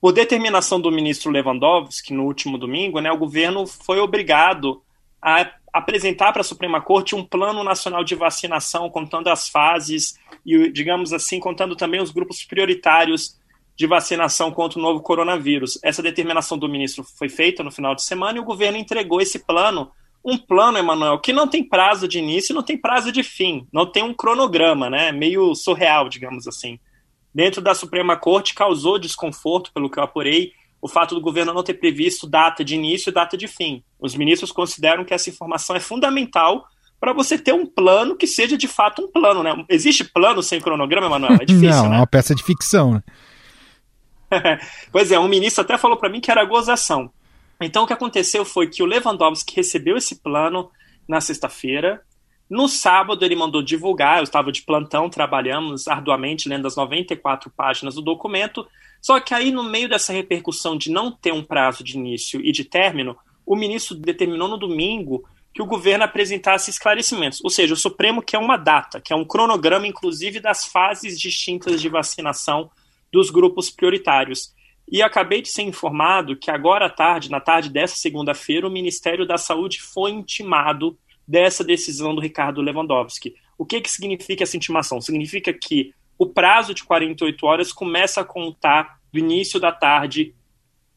Por 0.00 0.12
determinação 0.12 0.80
do 0.80 0.90
ministro 0.90 1.30
Lewandowski, 1.30 2.12
no 2.12 2.24
último 2.24 2.58
domingo, 2.58 3.00
né, 3.00 3.12
o 3.12 3.18
governo 3.18 3.66
foi 3.66 4.00
obrigado 4.00 4.82
a 5.22 5.50
apresentar 5.72 6.32
para 6.32 6.40
a 6.40 6.44
Suprema 6.44 6.80
Corte 6.80 7.14
um 7.14 7.24
plano 7.24 7.62
nacional 7.62 8.02
de 8.02 8.14
vacinação, 8.14 8.90
contando 8.90 9.28
as 9.28 9.48
fases 9.48 10.18
e, 10.44 10.70
digamos 10.72 11.12
assim, 11.12 11.38
contando 11.38 11.76
também 11.76 12.00
os 12.00 12.10
grupos 12.10 12.44
prioritários 12.44 13.38
de 13.76 13.86
vacinação 13.86 14.50
contra 14.50 14.78
o 14.78 14.82
novo 14.82 15.00
coronavírus. 15.00 15.78
Essa 15.82 16.02
determinação 16.02 16.58
do 16.58 16.68
ministro 16.68 17.04
foi 17.04 17.28
feita 17.28 17.62
no 17.62 17.70
final 17.70 17.94
de 17.94 18.02
semana 18.02 18.38
e 18.38 18.40
o 18.40 18.44
governo 18.44 18.78
entregou 18.78 19.20
esse 19.20 19.38
plano. 19.38 19.90
Um 20.24 20.36
plano, 20.36 20.78
Emanuel, 20.78 21.18
que 21.18 21.32
não 21.32 21.48
tem 21.48 21.64
prazo 21.64 22.06
de 22.06 22.18
início, 22.18 22.54
não 22.54 22.62
tem 22.62 22.76
prazo 22.76 23.10
de 23.10 23.22
fim, 23.22 23.66
não 23.72 23.86
tem 23.86 24.02
um 24.02 24.12
cronograma, 24.12 24.90
né? 24.90 25.12
Meio 25.12 25.54
surreal, 25.54 26.08
digamos 26.08 26.46
assim. 26.46 26.78
Dentro 27.34 27.62
da 27.62 27.74
Suprema 27.74 28.16
Corte 28.16 28.54
causou 28.54 28.98
desconforto, 28.98 29.72
pelo 29.72 29.88
que 29.88 29.98
eu 29.98 30.02
apurei, 30.02 30.52
o 30.82 30.88
fato 30.88 31.14
do 31.14 31.20
governo 31.20 31.54
não 31.54 31.62
ter 31.62 31.74
previsto 31.74 32.26
data 32.26 32.64
de 32.64 32.74
início 32.74 33.10
e 33.10 33.12
data 33.12 33.36
de 33.36 33.46
fim. 33.46 33.82
Os 33.98 34.14
ministros 34.14 34.50
consideram 34.50 35.04
que 35.04 35.14
essa 35.14 35.30
informação 35.30 35.76
é 35.76 35.80
fundamental 35.80 36.66
para 36.98 37.12
você 37.12 37.38
ter 37.38 37.54
um 37.54 37.64
plano 37.64 38.16
que 38.16 38.26
seja 38.26 38.58
de 38.58 38.68
fato 38.68 39.02
um 39.02 39.10
plano, 39.10 39.42
né? 39.42 39.64
Existe 39.68 40.04
plano 40.04 40.42
sem 40.42 40.60
cronograma, 40.60 41.06
Emanuel? 41.06 41.38
É 41.40 41.44
difícil, 41.44 41.82
não, 41.82 41.88
né? 41.88 41.96
é 41.96 42.00
uma 42.00 42.06
peça 42.06 42.34
de 42.34 42.42
ficção, 42.42 42.92
né? 42.94 43.02
pois 44.92 45.10
é, 45.10 45.18
um 45.18 45.28
ministro 45.28 45.62
até 45.62 45.78
falou 45.78 45.96
para 45.96 46.08
mim 46.08 46.20
que 46.20 46.30
era 46.30 46.44
gozação. 46.44 47.10
Então 47.60 47.84
o 47.84 47.86
que 47.86 47.92
aconteceu 47.92 48.44
foi 48.44 48.68
que 48.68 48.82
o 48.82 48.86
Lewandowski 48.86 49.56
recebeu 49.56 49.96
esse 49.96 50.16
plano 50.16 50.70
na 51.08 51.20
sexta-feira. 51.20 52.02
No 52.48 52.68
sábado 52.68 53.24
ele 53.24 53.36
mandou 53.36 53.62
divulgar, 53.62 54.18
eu 54.18 54.24
estava 54.24 54.50
de 54.50 54.62
plantão, 54.62 55.08
trabalhamos 55.08 55.86
arduamente 55.86 56.48
lendo 56.48 56.66
as 56.66 56.76
94 56.76 57.50
páginas 57.50 57.94
do 57.94 58.02
documento. 58.02 58.66
Só 59.00 59.20
que 59.20 59.34
aí 59.34 59.50
no 59.50 59.62
meio 59.62 59.88
dessa 59.88 60.12
repercussão 60.12 60.76
de 60.76 60.90
não 60.90 61.12
ter 61.12 61.32
um 61.32 61.44
prazo 61.44 61.84
de 61.84 61.96
início 61.96 62.40
e 62.40 62.50
de 62.50 62.64
término, 62.64 63.16
o 63.46 63.56
ministro 63.56 63.96
determinou 63.96 64.48
no 64.48 64.58
domingo 64.58 65.24
que 65.52 65.62
o 65.62 65.66
governo 65.66 66.04
apresentasse 66.04 66.70
esclarecimentos, 66.70 67.40
ou 67.42 67.50
seja, 67.50 67.74
o 67.74 67.76
Supremo 67.76 68.22
quer 68.22 68.38
uma 68.38 68.56
data, 68.56 69.00
que 69.00 69.12
é 69.12 69.16
um 69.16 69.24
cronograma, 69.24 69.86
inclusive, 69.86 70.38
das 70.38 70.64
fases 70.64 71.18
distintas 71.18 71.80
de 71.80 71.88
vacinação 71.88 72.70
dos 73.12 73.30
grupos 73.30 73.68
prioritários. 73.68 74.54
E 74.90 75.02
acabei 75.02 75.40
de 75.40 75.48
ser 75.48 75.62
informado 75.62 76.36
que 76.36 76.50
agora 76.50 76.86
à 76.86 76.90
tarde, 76.90 77.30
na 77.30 77.40
tarde 77.40 77.70
dessa 77.70 77.96
segunda-feira, 77.96 78.66
o 78.66 78.70
Ministério 78.70 79.24
da 79.24 79.38
Saúde 79.38 79.80
foi 79.80 80.10
intimado 80.10 80.98
dessa 81.26 81.62
decisão 81.62 82.12
do 82.14 82.20
Ricardo 82.20 82.60
Lewandowski. 82.60 83.34
O 83.56 83.64
que, 83.64 83.80
que 83.80 83.90
significa 83.90 84.42
essa 84.42 84.56
intimação? 84.56 85.00
Significa 85.00 85.52
que 85.52 85.94
o 86.18 86.26
prazo 86.26 86.74
de 86.74 86.82
48 86.82 87.46
horas 87.46 87.72
começa 87.72 88.20
a 88.20 88.24
contar 88.24 88.98
do 89.12 89.18
início 89.18 89.60
da 89.60 89.70
tarde 89.70 90.34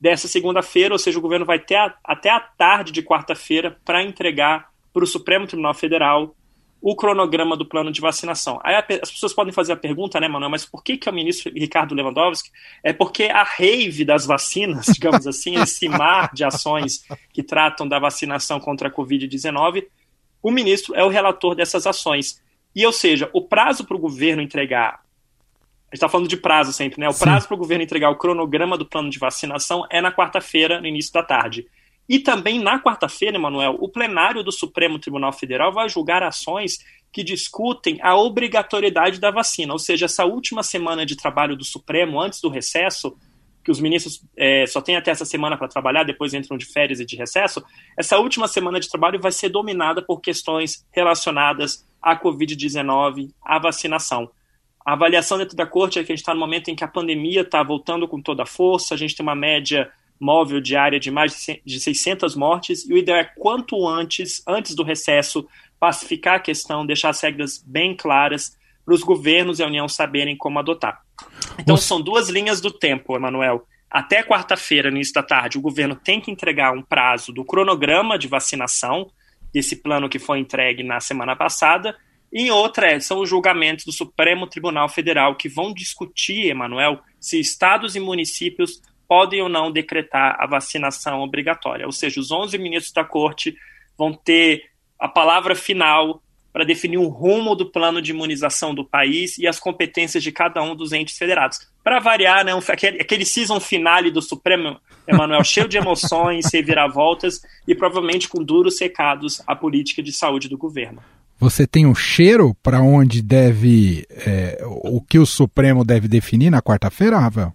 dessa 0.01 0.27
segunda-feira, 0.27 0.93
ou 0.93 0.97
seja, 0.97 1.19
o 1.19 1.21
governo 1.21 1.45
vai 1.45 1.60
ter 1.60 1.75
a, 1.75 1.95
até 2.03 2.29
a 2.29 2.39
tarde 2.39 2.91
de 2.91 3.03
quarta-feira 3.03 3.77
para 3.86 4.03
entregar 4.03 4.69
para 4.91 5.03
o 5.03 5.08
Supremo 5.08 5.47
Tribunal 5.47 5.73
Federal 5.73 6.36
o 6.85 6.97
cronograma 6.97 7.55
do 7.55 7.65
plano 7.65 7.89
de 7.89 8.01
vacinação. 8.01 8.59
Aí 8.61 8.75
as 8.75 9.09
pessoas 9.09 9.31
podem 9.31 9.53
fazer 9.53 9.71
a 9.71 9.77
pergunta, 9.77 10.19
né, 10.19 10.27
Manuel, 10.27 10.49
mas 10.49 10.65
por 10.65 10.83
que, 10.83 10.97
que 10.97 11.07
é 11.07 11.11
o 11.13 11.15
ministro 11.15 11.49
Ricardo 11.55 11.95
Lewandowski? 11.95 12.51
É 12.83 12.91
porque 12.91 13.23
a 13.23 13.41
rave 13.41 14.03
das 14.03 14.25
vacinas, 14.25 14.87
digamos 14.91 15.25
assim, 15.25 15.55
esse 15.55 15.87
mar 15.87 16.31
de 16.33 16.43
ações 16.43 17.05
que 17.31 17.41
tratam 17.41 17.87
da 17.87 17.99
vacinação 17.99 18.59
contra 18.59 18.89
a 18.89 18.91
Covid-19, 18.91 19.85
o 20.41 20.51
ministro 20.51 20.93
é 20.93 21.01
o 21.01 21.07
relator 21.07 21.55
dessas 21.55 21.87
ações. 21.87 22.43
E, 22.75 22.85
ou 22.85 22.91
seja, 22.91 23.29
o 23.31 23.41
prazo 23.41 23.85
para 23.85 23.95
o 23.95 23.99
governo 23.99 24.41
entregar. 24.41 24.95
A 25.89 25.95
gente 25.95 25.99
está 26.03 26.09
falando 26.09 26.27
de 26.27 26.35
prazo 26.35 26.73
sempre, 26.73 26.99
né? 26.99 27.07
O 27.07 27.17
prazo 27.17 27.47
para 27.47 27.55
o 27.55 27.59
governo 27.59 27.85
entregar 27.85 28.09
o 28.09 28.17
cronograma 28.17 28.77
do 28.77 28.85
plano 28.85 29.09
de 29.09 29.19
vacinação 29.19 29.87
é 29.89 30.01
na 30.01 30.11
quarta-feira, 30.11 30.81
no 30.81 30.87
início 30.87 31.13
da 31.13 31.23
tarde. 31.23 31.65
E 32.07 32.19
também 32.19 32.59
na 32.59 32.81
quarta-feira, 32.81 33.37
Emanuel, 33.37 33.77
o 33.79 33.87
plenário 33.87 34.43
do 34.43 34.51
Supremo 34.51 34.99
Tribunal 34.99 35.31
Federal 35.31 35.71
vai 35.71 35.87
julgar 35.87 36.21
ações 36.21 36.79
que 37.11 37.23
discutem 37.23 37.99
a 38.01 38.15
obrigatoriedade 38.15 39.19
da 39.19 39.29
vacina, 39.29 39.71
ou 39.71 39.79
seja, 39.79 40.05
essa 40.05 40.25
última 40.25 40.63
semana 40.63 41.05
de 41.05 41.15
trabalho 41.15 41.55
do 41.55 41.63
Supremo, 41.63 42.19
antes 42.19 42.41
do 42.41 42.49
recesso, 42.49 43.15
que 43.63 43.71
os 43.71 43.79
ministros 43.79 44.21
é, 44.35 44.65
só 44.65 44.81
têm 44.81 44.97
até 44.97 45.11
essa 45.11 45.23
semana 45.23 45.55
para 45.55 45.67
trabalhar, 45.67 46.03
depois 46.03 46.33
entram 46.33 46.57
de 46.57 46.65
férias 46.65 46.99
e 46.99 47.05
de 47.05 47.15
recesso, 47.15 47.63
essa 47.97 48.17
última 48.17 48.47
semana 48.47 48.79
de 48.79 48.89
trabalho 48.89 49.21
vai 49.21 49.31
ser 49.31 49.49
dominada 49.49 50.01
por 50.01 50.19
questões 50.19 50.85
relacionadas 50.91 51.87
à 52.01 52.19
Covid-19, 52.19 53.31
à 53.41 53.59
vacinação. 53.59 54.29
A 54.85 54.93
avaliação 54.93 55.37
dentro 55.37 55.55
da 55.55 55.65
corte 55.65 55.97
é 55.97 56.03
que 56.03 56.11
a 56.11 56.15
gente 56.15 56.23
está 56.23 56.33
no 56.33 56.39
momento 56.39 56.69
em 56.69 56.75
que 56.75 56.83
a 56.83 56.87
pandemia 56.87 57.41
está 57.41 57.63
voltando 57.63 58.07
com 58.07 58.21
toda 58.21 58.43
a 58.43 58.47
força, 58.47 58.95
a 58.95 58.97
gente 58.97 59.15
tem 59.15 59.23
uma 59.23 59.35
média 59.35 59.89
móvel 60.23 60.62
diária 60.62 60.99
de 60.99 61.12
mais 61.12 61.45
de 61.65 61.79
600 61.79 62.36
mortes, 62.36 62.89
e 62.89 62.93
o 62.93 62.97
ideal 62.97 63.19
é 63.19 63.25
quanto 63.25 63.88
antes, 63.88 64.41
antes 64.47 64.73
do 64.73 64.83
recesso, 64.83 65.45
pacificar 65.79 66.36
a 66.36 66.39
questão, 66.39 66.86
deixar 66.86 67.09
as 67.09 67.21
regras 67.21 67.62
bem 67.65 67.95
claras 67.95 68.57
para 68.86 68.93
os 68.93 69.03
governos 69.03 69.59
e 69.59 69.63
a 69.63 69.67
União 69.67 69.88
saberem 69.88 70.38
como 70.38 70.59
adotar. 70.59 71.01
Então 71.59 71.75
são 71.75 72.01
duas 72.01 72.29
linhas 72.29 72.62
do 72.62 72.71
tempo, 72.71 73.15
Emanuel. 73.15 73.67
Até 73.91 74.23
quarta-feira, 74.23 74.89
no 74.89 74.97
início 74.97 75.13
da 75.13 75.21
tarde, 75.21 75.57
o 75.57 75.62
governo 75.62 75.95
tem 75.95 76.19
que 76.19 76.31
entregar 76.31 76.73
um 76.73 76.81
prazo 76.81 77.31
do 77.31 77.45
cronograma 77.45 78.17
de 78.17 78.27
vacinação, 78.27 79.12
desse 79.53 79.75
plano 79.75 80.09
que 80.09 80.17
foi 80.17 80.39
entregue 80.39 80.81
na 80.81 80.99
semana 80.99 81.36
passada, 81.36 81.95
e 82.31 82.49
outra 82.49 82.88
é, 82.88 82.99
são 82.99 83.19
os 83.19 83.29
julgamentos 83.29 83.86
do 83.86 83.91
Supremo 83.91 84.47
Tribunal 84.47 84.89
Federal 84.89 85.36
que 85.36 85.47
vão 85.47 85.71
discutir, 85.71 86.47
Emanuel, 86.47 86.99
se 87.19 87.39
estados 87.39 87.95
e 87.95 87.99
municípios 87.99 88.81
podem 89.07 89.41
ou 89.41 89.49
não 89.49 89.71
decretar 89.71 90.35
a 90.39 90.47
vacinação 90.47 91.21
obrigatória. 91.21 91.85
Ou 91.85 91.91
seja, 91.91 92.19
os 92.19 92.31
11 92.31 92.57
ministros 92.57 92.93
da 92.93 93.03
corte 93.03 93.55
vão 93.97 94.13
ter 94.13 94.63
a 94.99 95.07
palavra 95.07 95.55
final 95.55 96.21
para 96.53 96.63
definir 96.63 96.97
o 96.97 97.07
rumo 97.07 97.55
do 97.55 97.65
plano 97.65 97.99
de 97.99 98.11
imunização 98.11 98.75
do 98.75 98.85
país 98.85 99.39
e 99.39 99.47
as 99.47 99.59
competências 99.59 100.23
de 100.23 100.31
cada 100.31 100.61
um 100.61 100.75
dos 100.75 100.93
entes 100.93 101.17
federados. 101.17 101.67
Para 101.83 101.99
variar, 101.99 102.45
né, 102.45 102.53
um, 102.53 102.59
aquele, 102.67 103.01
aquele 103.01 103.25
season 103.25 103.59
finale 103.59 104.11
do 104.11 104.21
Supremo, 104.21 104.79
Emanuel, 105.07 105.43
cheio 105.43 105.67
de 105.67 105.77
emoções, 105.77 106.45
reviravoltas 106.53 107.41
e 107.67 107.73
provavelmente 107.73 108.29
com 108.29 108.43
duros 108.43 108.79
recados 108.79 109.41
à 109.47 109.55
política 109.55 110.03
de 110.03 110.13
saúde 110.13 110.47
do 110.47 110.57
governo. 110.57 111.01
Você 111.39 111.65
tem 111.65 111.87
um 111.87 111.95
cheiro 111.95 112.55
para 112.61 112.81
onde 112.81 113.21
deve, 113.21 114.05
é, 114.09 114.63
o 114.63 115.01
que 115.01 115.17
o 115.17 115.25
Supremo 115.25 115.83
deve 115.83 116.07
definir 116.07 116.51
na 116.51 116.61
quarta-feira, 116.61 117.17
Rafael? 117.17 117.51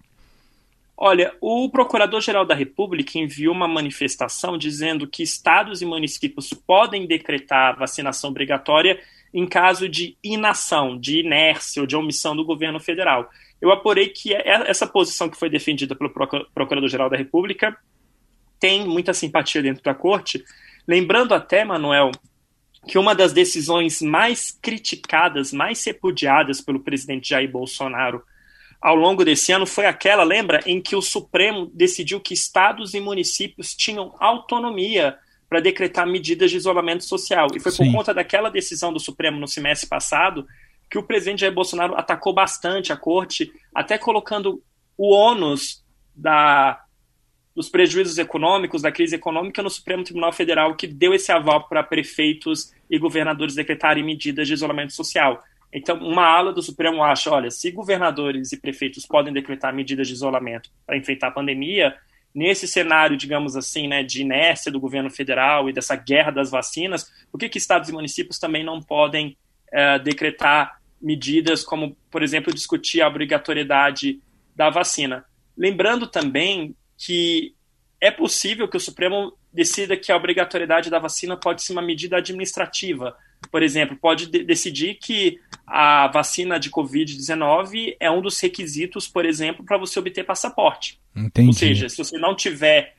Olha, 1.01 1.33
o 1.39 1.69
Procurador-Geral 1.69 2.45
da 2.45 2.53
República 2.53 3.17
enviou 3.17 3.55
uma 3.55 3.69
manifestação 3.69 4.57
dizendo 4.57 5.07
que 5.07 5.23
estados 5.23 5.81
e 5.81 5.85
municípios 5.85 6.49
podem 6.49 7.07
decretar 7.07 7.79
vacinação 7.79 8.31
obrigatória 8.31 8.99
em 9.33 9.47
caso 9.47 9.87
de 9.87 10.17
inação, 10.21 10.99
de 10.99 11.21
inércia 11.21 11.81
ou 11.81 11.87
de 11.87 11.95
omissão 11.95 12.35
do 12.35 12.43
governo 12.43 12.81
federal. 12.81 13.29
Eu 13.61 13.71
apurei 13.71 14.09
que 14.09 14.33
é, 14.33 14.69
essa 14.69 14.85
posição 14.85 15.29
que 15.29 15.39
foi 15.39 15.49
defendida 15.49 15.95
pelo 15.95 16.09
Procurador-Geral 16.09 17.09
da 17.09 17.15
República 17.15 17.77
tem 18.59 18.85
muita 18.85 19.13
simpatia 19.13 19.61
dentro 19.61 19.81
da 19.81 19.93
corte. 19.93 20.43
Lembrando 20.85 21.33
até, 21.33 21.63
Manuel, 21.63 22.11
que 22.85 22.97
uma 22.97 23.15
das 23.15 23.31
decisões 23.31 24.01
mais 24.01 24.51
criticadas, 24.61 25.53
mais 25.53 25.81
repudiadas 25.85 26.59
pelo 26.59 26.81
presidente 26.81 27.29
Jair 27.29 27.49
Bolsonaro 27.49 28.21
ao 28.81 28.95
longo 28.95 29.25
desse 29.25 29.51
ano 29.51 29.65
foi 29.65 29.85
aquela, 29.85 30.23
lembra, 30.23 30.61
em 30.65 30.81
que 30.81 30.95
o 30.95 31.01
Supremo 31.01 31.69
decidiu 31.73 32.19
que 32.19 32.33
estados 32.33 32.93
e 32.93 32.99
municípios 32.99 33.75
tinham 33.75 34.15
autonomia 34.19 35.17
para 35.49 35.59
decretar 35.59 36.07
medidas 36.07 36.51
de 36.51 36.57
isolamento 36.57 37.03
social. 37.03 37.47
E 37.55 37.59
foi 37.59 37.71
Sim. 37.71 37.85
por 37.85 37.97
conta 37.97 38.13
daquela 38.13 38.49
decisão 38.49 38.93
do 38.93 38.99
Supremo 38.99 39.39
no 39.39 39.47
semestre 39.47 39.89
passado 39.89 40.45
que 40.89 40.97
o 40.97 41.03
presidente 41.03 41.41
Jair 41.41 41.53
Bolsonaro 41.53 41.95
atacou 41.95 42.33
bastante 42.33 42.91
a 42.91 42.97
corte, 42.97 43.51
até 43.73 43.97
colocando 43.97 44.63
o 44.97 45.13
ônus 45.13 45.83
da, 46.15 46.83
dos 47.55 47.69
prejuízos 47.69 48.17
econômicos, 48.17 48.81
da 48.81 48.91
crise 48.91 49.15
econômica, 49.15 49.61
no 49.61 49.69
Supremo 49.69 50.03
Tribunal 50.03 50.31
Federal, 50.33 50.75
que 50.75 50.87
deu 50.87 51.13
esse 51.13 51.31
aval 51.31 51.67
para 51.67 51.83
prefeitos 51.83 52.73
e 52.89 52.97
governadores 52.97 53.53
decretarem 53.53 54.03
medidas 54.03 54.47
de 54.47 54.53
isolamento 54.53 54.93
social. 54.93 55.43
Então, 55.71 55.97
uma 55.97 56.25
ala 56.25 56.51
do 56.51 56.61
Supremo 56.61 57.03
acha, 57.03 57.31
olha, 57.31 57.51
se 57.51 57.71
governadores 57.71 58.51
e 58.51 58.57
prefeitos 58.59 59.05
podem 59.05 59.31
decretar 59.31 59.73
medidas 59.73 60.07
de 60.07 60.13
isolamento 60.13 60.71
para 60.85 60.97
enfrentar 60.97 61.27
a 61.27 61.31
pandemia, 61.31 61.95
nesse 62.33 62.67
cenário, 62.67 63.17
digamos 63.17 63.55
assim, 63.55 63.87
né, 63.87 64.03
de 64.03 64.21
inércia 64.21 64.71
do 64.71 64.79
governo 64.79 65.09
federal 65.09 65.69
e 65.69 65.73
dessa 65.73 65.95
guerra 65.95 66.31
das 66.31 66.49
vacinas, 66.49 67.11
por 67.31 67.39
que, 67.39 67.49
que 67.49 67.57
estados 67.57 67.89
e 67.89 67.93
municípios 67.93 68.39
também 68.39 68.63
não 68.63 68.81
podem 68.81 69.37
uh, 69.73 70.01
decretar 70.03 70.79
medidas 71.01 71.63
como, 71.63 71.95
por 72.11 72.23
exemplo, 72.23 72.53
discutir 72.53 73.01
a 73.01 73.07
obrigatoriedade 73.07 74.19
da 74.55 74.69
vacina? 74.69 75.25
Lembrando 75.57 76.07
também 76.07 76.75
que 76.97 77.53
é 78.01 78.11
possível 78.11 78.67
que 78.67 78.77
o 78.77 78.79
Supremo 78.79 79.33
decida 79.51 79.97
que 79.97 80.11
a 80.11 80.15
obrigatoriedade 80.15 80.89
da 80.89 80.99
vacina 80.99 81.35
pode 81.35 81.63
ser 81.63 81.73
uma 81.73 81.81
medida 81.81 82.17
administrativa. 82.17 83.15
Por 83.51 83.63
exemplo, 83.63 83.97
pode 83.99 84.27
de 84.27 84.43
decidir 84.43 84.95
que 84.95 85.39
a 85.65 86.07
vacina 86.07 86.59
de 86.59 86.69
Covid-19 86.69 87.95
é 87.99 88.09
um 88.09 88.21
dos 88.21 88.39
requisitos, 88.39 89.07
por 89.07 89.25
exemplo, 89.25 89.63
para 89.63 89.77
você 89.77 89.99
obter 89.99 90.25
passaporte. 90.25 90.99
Entendi. 91.15 91.47
Ou 91.47 91.53
seja, 91.53 91.89
se 91.89 91.97
você 91.97 92.17
não 92.17 92.35
tiver 92.35 92.95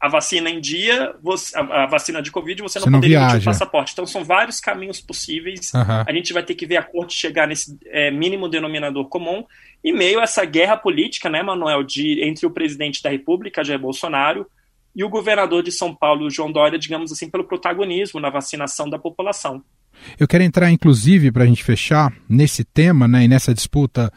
a 0.00 0.08
vacina 0.08 0.50
em 0.50 0.60
dia, 0.60 1.14
você, 1.22 1.56
a, 1.56 1.84
a, 1.84 1.86
vacina 1.86 2.20
de 2.20 2.30
Covid, 2.30 2.60
você 2.60 2.78
não, 2.78 2.84
Você 2.84 2.90
não 2.90 2.98
poderia 2.98 3.16
emitir 3.16 3.28
o 3.28 3.40
viaja. 3.40 3.50
passaporte. 3.50 3.92
Então, 3.92 4.06
são 4.06 4.22
vários 4.22 4.60
caminhos 4.60 5.00
possíveis. 5.00 5.74
Aham. 5.74 6.04
A 6.06 6.12
gente 6.12 6.30
vai 6.32 6.42
ter 6.42 6.54
que 6.54 6.66
ver 6.66 6.76
a 6.76 6.82
corte 6.82 7.14
chegar 7.14 7.48
nesse 7.48 7.78
é, 7.86 8.10
mínimo 8.10 8.46
denominador 8.46 9.08
comum. 9.08 9.44
E 9.82 9.92
meio 9.92 10.20
a 10.20 10.24
essa 10.24 10.44
guerra 10.44 10.76
política, 10.76 11.30
né, 11.30 11.42
Manuel, 11.42 11.82
de, 11.82 12.22
entre 12.22 12.46
o 12.46 12.50
presidente 12.50 13.02
da 13.02 13.08
República, 13.08 13.64
Jair 13.64 13.80
Bolsonaro, 13.80 14.46
e 14.94 15.02
o 15.02 15.08
governador 15.08 15.62
de 15.62 15.72
São 15.72 15.94
Paulo, 15.94 16.30
João 16.30 16.52
Dória, 16.52 16.78
digamos 16.78 17.10
assim, 17.10 17.28
pelo 17.28 17.44
protagonismo 17.44 18.20
na 18.20 18.30
vacinação 18.30 18.88
da 18.88 18.98
população. 18.98 19.62
Eu 20.18 20.28
quero 20.28 20.44
entrar, 20.44 20.70
inclusive, 20.70 21.30
para 21.32 21.44
a 21.44 21.46
gente 21.46 21.64
fechar, 21.64 22.12
nesse 22.28 22.64
tema 22.64 23.08
né, 23.08 23.24
e 23.24 23.28
nessa 23.28 23.54
disputa 23.54 24.12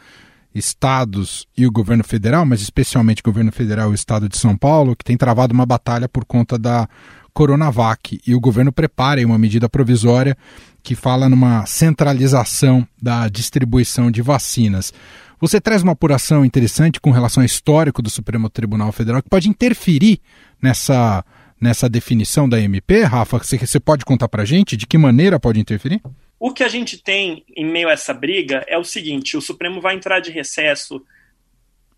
estados 0.54 1.46
e 1.56 1.66
o 1.66 1.70
governo 1.70 2.02
federal, 2.02 2.44
mas 2.44 2.60
especialmente 2.60 3.20
o 3.20 3.24
governo 3.24 3.52
federal 3.52 3.90
e 3.90 3.92
o 3.92 3.94
estado 3.94 4.28
de 4.28 4.36
São 4.36 4.56
Paulo, 4.56 4.96
que 4.96 5.04
tem 5.04 5.16
travado 5.16 5.54
uma 5.54 5.66
batalha 5.66 6.08
por 6.08 6.24
conta 6.24 6.58
da 6.58 6.88
Coronavac. 7.32 8.20
E 8.26 8.34
o 8.34 8.40
governo 8.40 8.72
prepara 8.72 9.24
uma 9.24 9.38
medida 9.38 9.68
provisória 9.68 10.36
que 10.82 10.94
fala 10.94 11.28
numa 11.28 11.66
centralização 11.66 12.86
da 13.00 13.28
distribuição 13.28 14.10
de 14.10 14.22
vacinas. 14.22 14.92
Você 15.40 15.60
traz 15.60 15.82
uma 15.82 15.92
apuração 15.92 16.44
interessante 16.44 17.00
com 17.00 17.12
relação 17.12 17.42
ao 17.42 17.46
histórico 17.46 18.02
do 18.02 18.10
Supremo 18.10 18.50
Tribunal 18.50 18.90
Federal 18.90 19.22
que 19.22 19.30
pode 19.30 19.48
interferir 19.48 20.20
nessa, 20.60 21.24
nessa 21.60 21.88
definição 21.88 22.48
da 22.48 22.60
MP, 22.60 23.04
Rafa? 23.04 23.38
Você, 23.38 23.78
pode 23.78 24.04
contar 24.04 24.28
para 24.28 24.44
gente 24.44 24.76
de 24.76 24.86
que 24.86 24.98
maneira 24.98 25.38
pode 25.38 25.60
interferir? 25.60 26.02
O 26.40 26.52
que 26.52 26.64
a 26.64 26.68
gente 26.68 26.98
tem 26.98 27.44
em 27.56 27.64
meio 27.64 27.88
a 27.88 27.92
essa 27.92 28.12
briga 28.12 28.64
é 28.66 28.76
o 28.76 28.82
seguinte: 28.82 29.36
o 29.36 29.40
Supremo 29.40 29.80
vai 29.80 29.94
entrar 29.94 30.18
de 30.18 30.32
recesso 30.32 31.04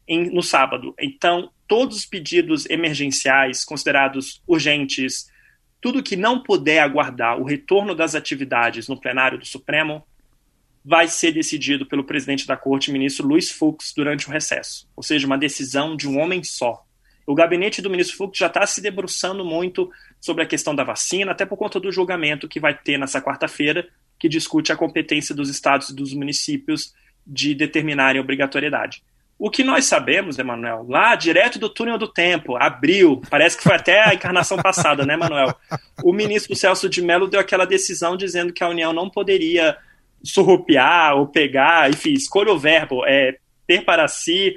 em, 0.06 0.30
no 0.30 0.42
sábado. 0.42 0.94
Então, 1.00 1.50
todos 1.66 1.96
os 1.96 2.04
pedidos 2.04 2.68
emergenciais 2.68 3.64
considerados 3.64 4.42
urgentes, 4.46 5.30
tudo 5.80 6.02
que 6.02 6.16
não 6.16 6.42
puder 6.42 6.80
aguardar 6.80 7.38
o 7.38 7.44
retorno 7.44 7.94
das 7.94 8.14
atividades 8.14 8.86
no 8.86 9.00
plenário 9.00 9.38
do 9.38 9.46
Supremo, 9.46 10.04
vai 10.84 11.08
ser 11.08 11.32
decidido 11.32 11.86
pelo 11.86 12.04
presidente 12.04 12.46
da 12.46 12.56
corte, 12.56 12.90
ministro 12.90 13.26
Luiz 13.26 13.50
Fux, 13.50 13.92
durante 13.94 14.28
o 14.28 14.30
recesso. 14.30 14.88
Ou 14.96 15.02
seja, 15.02 15.26
uma 15.26 15.38
decisão 15.38 15.94
de 15.94 16.08
um 16.08 16.18
homem 16.18 16.42
só. 16.42 16.84
O 17.26 17.34
gabinete 17.34 17.82
do 17.82 17.90
ministro 17.90 18.16
Fux 18.16 18.38
já 18.38 18.46
está 18.46 18.66
se 18.66 18.80
debruçando 18.80 19.44
muito 19.44 19.90
sobre 20.20 20.42
a 20.42 20.46
questão 20.46 20.74
da 20.74 20.82
vacina, 20.82 21.32
até 21.32 21.44
por 21.44 21.56
conta 21.56 21.78
do 21.78 21.92
julgamento 21.92 22.48
que 22.48 22.58
vai 22.58 22.74
ter 22.74 22.98
nessa 22.98 23.20
quarta-feira, 23.20 23.86
que 24.18 24.28
discute 24.28 24.72
a 24.72 24.76
competência 24.76 25.34
dos 25.34 25.48
estados 25.48 25.90
e 25.90 25.94
dos 25.94 26.12
municípios 26.12 26.92
de 27.26 27.54
determinarem 27.54 28.20
a 28.20 28.24
obrigatoriedade. 28.24 29.02
O 29.38 29.50
que 29.50 29.64
nós 29.64 29.86
sabemos, 29.86 30.38
Emanuel, 30.38 30.84
lá 30.86 31.14
direto 31.14 31.58
do 31.58 31.70
túnel 31.70 31.96
do 31.96 32.06
tempo, 32.06 32.56
abril, 32.56 33.22
parece 33.30 33.56
que 33.56 33.62
foi 33.62 33.74
até 33.74 34.06
a 34.06 34.12
encarnação 34.12 34.58
passada, 34.60 35.06
né, 35.06 35.16
Manuel? 35.16 35.54
O 36.04 36.12
ministro 36.12 36.54
Celso 36.54 36.90
de 36.90 37.00
Mello 37.00 37.26
deu 37.26 37.40
aquela 37.40 37.64
decisão 37.64 38.16
dizendo 38.18 38.52
que 38.52 38.62
a 38.62 38.68
União 38.68 38.92
não 38.92 39.08
poderia 39.08 39.78
surrupiar 40.22 41.16
ou 41.16 41.26
pegar, 41.26 41.90
enfim, 41.90 42.12
escolha 42.12 42.52
o 42.52 42.58
verbo, 42.58 43.04
é 43.06 43.36
ter 43.66 43.84
para 43.84 44.06
si 44.08 44.56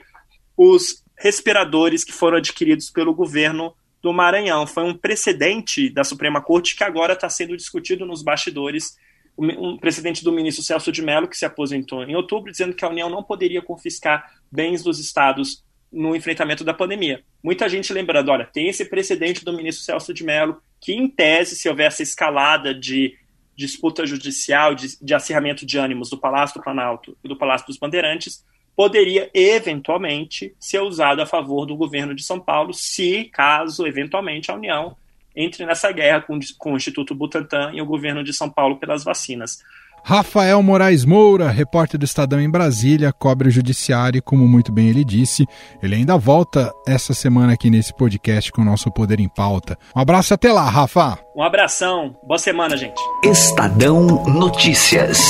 os 0.57 1.03
respiradores 1.17 2.03
que 2.03 2.11
foram 2.11 2.37
adquiridos 2.37 2.89
pelo 2.89 3.13
governo 3.13 3.73
do 4.01 4.11
Maranhão. 4.11 4.67
Foi 4.67 4.83
um 4.83 4.93
precedente 4.93 5.89
da 5.89 6.03
Suprema 6.03 6.41
Corte 6.41 6.75
que 6.75 6.83
agora 6.83 7.13
está 7.13 7.29
sendo 7.29 7.55
discutido 7.55 8.05
nos 8.05 8.21
bastidores. 8.21 8.97
Um 9.35 9.77
precedente 9.77 10.23
do 10.23 10.31
ministro 10.31 10.63
Celso 10.63 10.91
de 10.91 11.01
Mello, 11.01 11.27
que 11.27 11.37
se 11.37 11.45
aposentou 11.45 12.03
em 12.03 12.15
outubro, 12.15 12.51
dizendo 12.51 12.75
que 12.75 12.85
a 12.85 12.89
União 12.89 13.09
não 13.09 13.23
poderia 13.23 13.61
confiscar 13.63 14.31
bens 14.51 14.83
dos 14.83 14.99
estados 14.99 15.63
no 15.91 16.15
enfrentamento 16.15 16.63
da 16.63 16.73
pandemia. 16.73 17.23
Muita 17.41 17.69
gente 17.69 17.93
lembrando, 17.93 18.29
olha, 18.29 18.45
tem 18.45 18.67
esse 18.67 18.85
precedente 18.85 19.45
do 19.45 19.53
ministro 19.53 19.83
Celso 19.83 20.13
de 20.13 20.23
Mello, 20.23 20.61
que 20.79 20.93
em 20.93 21.07
tese, 21.07 21.55
se 21.55 21.69
houver 21.69 21.87
essa 21.87 22.03
escalada 22.03 22.73
de 22.75 23.15
disputa 23.55 24.05
judicial, 24.05 24.73
de, 24.75 24.97
de 25.01 25.13
acirramento 25.13 25.65
de 25.65 25.77
ânimos 25.77 26.09
do 26.09 26.17
Palácio 26.17 26.59
do 26.59 26.63
Planalto 26.63 27.17
e 27.23 27.27
do 27.27 27.37
Palácio 27.37 27.67
dos 27.67 27.77
Bandeirantes, 27.77 28.43
poderia 28.75 29.29
eventualmente 29.33 30.55
ser 30.59 30.81
usado 30.81 31.21
a 31.21 31.25
favor 31.25 31.65
do 31.65 31.75
governo 31.75 32.15
de 32.15 32.23
São 32.23 32.39
Paulo, 32.39 32.73
se, 32.73 33.25
caso, 33.25 33.85
eventualmente, 33.85 34.49
a 34.49 34.55
União 34.55 34.97
entre 35.35 35.65
nessa 35.65 35.91
guerra 35.91 36.21
com, 36.21 36.39
com 36.57 36.73
o 36.73 36.77
Instituto 36.77 37.15
Butantan 37.15 37.71
e 37.73 37.81
o 37.81 37.85
governo 37.85 38.23
de 38.23 38.33
São 38.33 38.49
Paulo 38.49 38.77
pelas 38.77 39.03
vacinas. 39.03 39.59
Rafael 40.05 40.61
Moraes 40.61 41.05
Moura, 41.05 41.49
repórter 41.49 41.97
do 41.97 42.03
Estadão 42.03 42.41
em 42.41 42.49
Brasília, 42.49 43.13
cobre 43.13 43.47
o 43.47 43.51
judiciário 43.51 44.17
e, 44.17 44.21
como 44.21 44.45
muito 44.45 44.69
bem 44.69 44.89
ele 44.89 45.05
disse, 45.05 45.47
ele 45.81 45.95
ainda 45.95 46.17
volta 46.17 46.73
essa 46.85 47.13
semana 47.13 47.53
aqui 47.53 47.69
nesse 47.69 47.93
podcast 47.93 48.51
com 48.51 48.61
o 48.61 48.65
nosso 48.65 48.91
Poder 48.91 49.21
em 49.21 49.29
Pauta. 49.29 49.77
Um 49.95 50.01
abraço 50.01 50.33
e 50.33 50.35
até 50.35 50.51
lá, 50.51 50.69
Rafa. 50.69 51.17
Um 51.33 51.41
abração, 51.41 52.17
boa 52.21 52.37
semana, 52.37 52.75
gente. 52.75 53.01
Estadão 53.23 54.25
Notícias. 54.25 55.21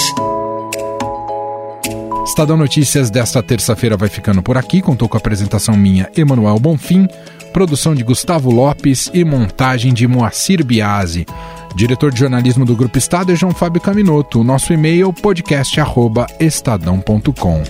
Estadão 2.26 2.58
Notícias 2.58 3.12
desta 3.12 3.44
terça-feira 3.44 3.96
vai 3.96 4.10
ficando 4.10 4.42
por 4.42 4.58
aqui. 4.58 4.82
Contou 4.82 5.08
com 5.08 5.18
a 5.18 5.20
apresentação 5.20 5.78
minha, 5.78 6.10
Emanuel 6.18 6.58
Bonfim, 6.58 7.08
produção 7.54 7.94
de 7.94 8.04
Gustavo 8.04 8.50
Lopes 8.50 9.12
e 9.14 9.24
montagem 9.24 9.94
de 9.94 10.08
Moacir 10.08 10.66
Biasi. 10.66 11.28
Diretor 11.76 12.12
de 12.12 12.20
jornalismo 12.20 12.66
do 12.66 12.76
Grupo 12.76 12.98
Estado 12.98 13.32
é 13.32 13.36
João 13.36 13.54
Fábio 13.54 13.80
Caminoto. 13.82 14.42
O 14.42 14.44
nosso 14.44 14.74
e-mail 14.74 15.14
podcast@estadão.com. 15.14 17.64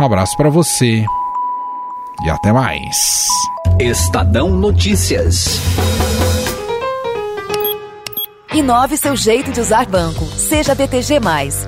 Um 0.00 0.04
abraço 0.04 0.36
para 0.36 0.50
você 0.50 1.04
e 2.24 2.30
até 2.30 2.52
mais. 2.52 3.26
Estadão 3.80 4.50
Notícias. 4.50 5.60
Inove 8.52 8.96
seu 8.96 9.16
jeito 9.16 9.50
de 9.50 9.60
usar 9.60 9.86
banco. 9.86 10.24
Seja 10.26 10.74
BTG+. 10.74 11.18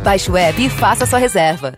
Baixe 0.05 0.31
o 0.31 0.37
app 0.37 0.65
e 0.65 0.71
faça 0.71 1.05
sua 1.05 1.19
reserva. 1.19 1.77